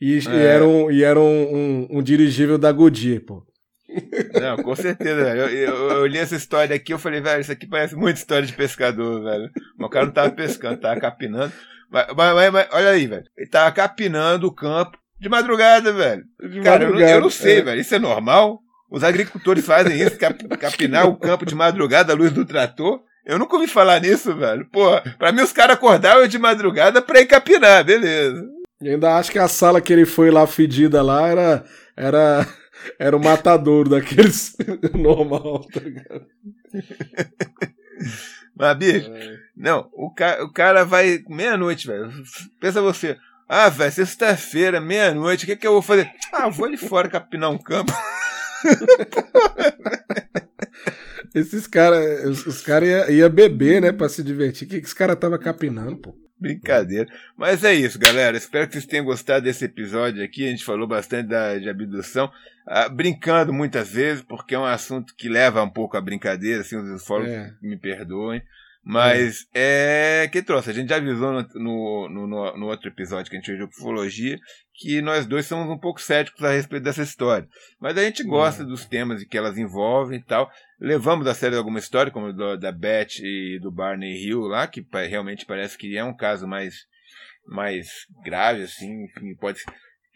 [0.04, 0.36] e, é.
[0.36, 3.46] e era, um, e era um, um, um, dirigível da Goodyear, pô.
[4.34, 5.42] Não, com certeza, velho.
[5.42, 8.46] Eu, eu, eu, li essa história aqui, eu falei, velho, isso aqui parece muito história
[8.46, 9.50] de pescador, velho.
[9.78, 11.54] Mas o cara não tava pescando, tava capinando.
[11.90, 13.24] Mas, mas, mas olha aí, velho.
[13.38, 16.24] Ele tava capinando o campo de madrugada, velho.
[16.42, 17.62] De cara, madrugada, eu, não, eu, não, sei, é.
[17.62, 17.80] velho.
[17.80, 18.60] Isso é normal?
[18.92, 20.18] Os agricultores fazem isso,
[20.60, 23.00] capinar o campo de madrugada à luz do trator.
[23.26, 24.68] Eu nunca ouvi falar nisso, velho.
[24.70, 28.44] Pô, pra mim os caras acordavam de madrugada pra ir capinar, beleza.
[28.84, 31.66] E ainda acho que a sala que ele foi lá fedida lá era.
[31.96, 32.46] Era.
[33.00, 34.58] Era o matador daqueles
[34.94, 36.26] normal, tá ligado?
[38.54, 39.40] Mas, bicho, é.
[39.56, 42.12] não, o, ca o cara vai meia-noite, velho.
[42.60, 43.18] Pensa você.
[43.48, 46.12] Ah, velho, sexta-feira, meia-noite, o que, que eu vou fazer?
[46.34, 47.94] Ah, vou ali fora capinar um campo.
[51.34, 54.68] Esses caras, os, os caras iam ia beber, né, pra se divertir.
[54.68, 56.23] O que, que esse cara tava capinando, pô?
[56.40, 57.08] Brincadeira.
[57.38, 58.36] Mas é isso, galera.
[58.36, 60.48] Espero que vocês tenham gostado desse episódio aqui.
[60.48, 62.32] A gente falou bastante da, de abdução,
[62.68, 66.76] ah, brincando muitas vezes, porque é um assunto que leva um pouco a brincadeira, assim,
[66.76, 67.54] os ufólogos é.
[67.62, 68.42] me perdoem.
[68.86, 70.24] Mas é.
[70.24, 70.70] é que trouxe.
[70.70, 73.64] A gente já avisou no, no, no, no outro episódio que a gente fez de
[73.64, 74.38] ufologia
[74.76, 77.48] que nós dois somos um pouco céticos a respeito dessa história.
[77.80, 78.70] Mas a gente gosta uhum.
[78.70, 80.50] dos temas que elas envolvem e tal.
[80.84, 84.86] Levamos a sério alguma história, como do, da Beth e do Barney Hill lá, que
[85.08, 86.86] realmente parece que é um caso mais,
[87.48, 89.62] mais grave, assim, enfim, pode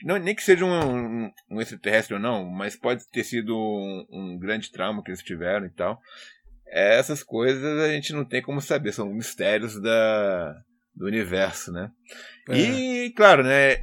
[0.04, 4.06] não, nem que seja um, um, um, extraterrestre ou não, mas pode ter sido um,
[4.12, 6.00] um, grande trauma que eles tiveram e tal.
[6.68, 10.54] Essas coisas a gente não tem como saber, são mistérios da,
[10.94, 11.90] do universo, né?
[12.50, 12.58] É.
[12.58, 13.78] E, claro, né,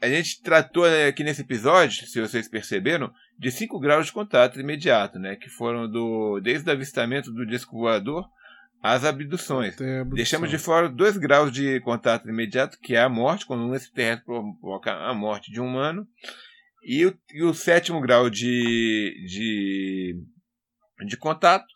[0.00, 5.18] a gente tratou aqui nesse episódio, se vocês perceberam, de cinco graus de contato imediato,
[5.18, 5.36] né?
[5.36, 8.28] Que foram do desde o avistamento do disco voador
[8.82, 9.76] às abduções.
[10.12, 14.24] Deixamos de fora dois graus de contato imediato, que é a morte, quando um extraterrestre
[14.24, 16.06] provoca a morte de um humano,
[16.82, 20.22] e o, e o sétimo grau de, de,
[21.04, 21.66] de contato,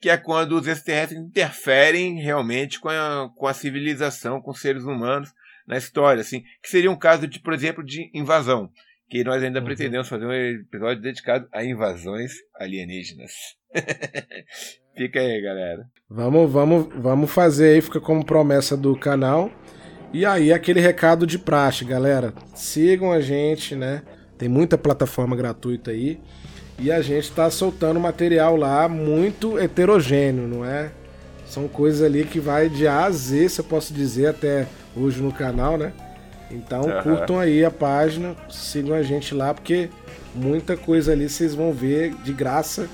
[0.00, 4.84] que é quando os extraterrestres interferem realmente com a, com a civilização, com os seres
[4.84, 5.32] humanos,
[5.68, 8.70] na história, assim, que seria um caso de, por exemplo, de invasão,
[9.10, 9.66] que nós ainda uhum.
[9.66, 13.32] pretendemos fazer um episódio dedicado a invasões alienígenas.
[14.96, 15.86] fica aí, galera.
[16.08, 19.52] Vamos, vamos, vamos fazer aí, fica como promessa do canal.
[20.10, 22.32] E aí, aquele recado de praxe, galera.
[22.54, 24.02] Sigam a gente, né?
[24.38, 26.18] Tem muita plataforma gratuita aí.
[26.78, 30.92] E a gente tá soltando material lá muito heterogêneo, não é?
[31.44, 34.66] São coisas ali que vai de A a Z, se eu posso dizer, até
[34.98, 35.92] hoje no canal, né?
[36.50, 37.02] Então uhum.
[37.02, 39.90] curtam aí a página, sigam a gente lá, porque
[40.34, 42.88] muita coisa ali vocês vão ver de graça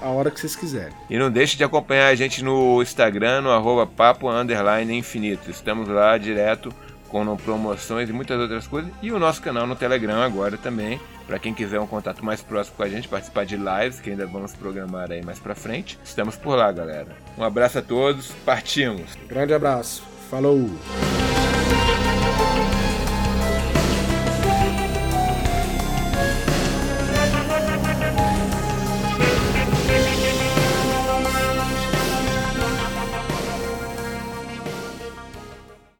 [0.00, 0.92] a hora que vocês quiserem.
[1.08, 5.50] E não deixe de acompanhar a gente no Instagram, no arroba papo underline infinito.
[5.50, 6.72] Estamos lá direto
[7.08, 8.90] com promoções e muitas outras coisas.
[9.02, 12.76] E o nosso canal no Telegram agora também, para quem quiser um contato mais próximo
[12.76, 15.98] com a gente, participar de lives que ainda vamos programar aí mais para frente.
[16.04, 17.16] Estamos por lá, galera.
[17.36, 19.16] Um abraço a todos, partimos.
[19.28, 20.07] Grande abraço.
[20.28, 20.68] Falou.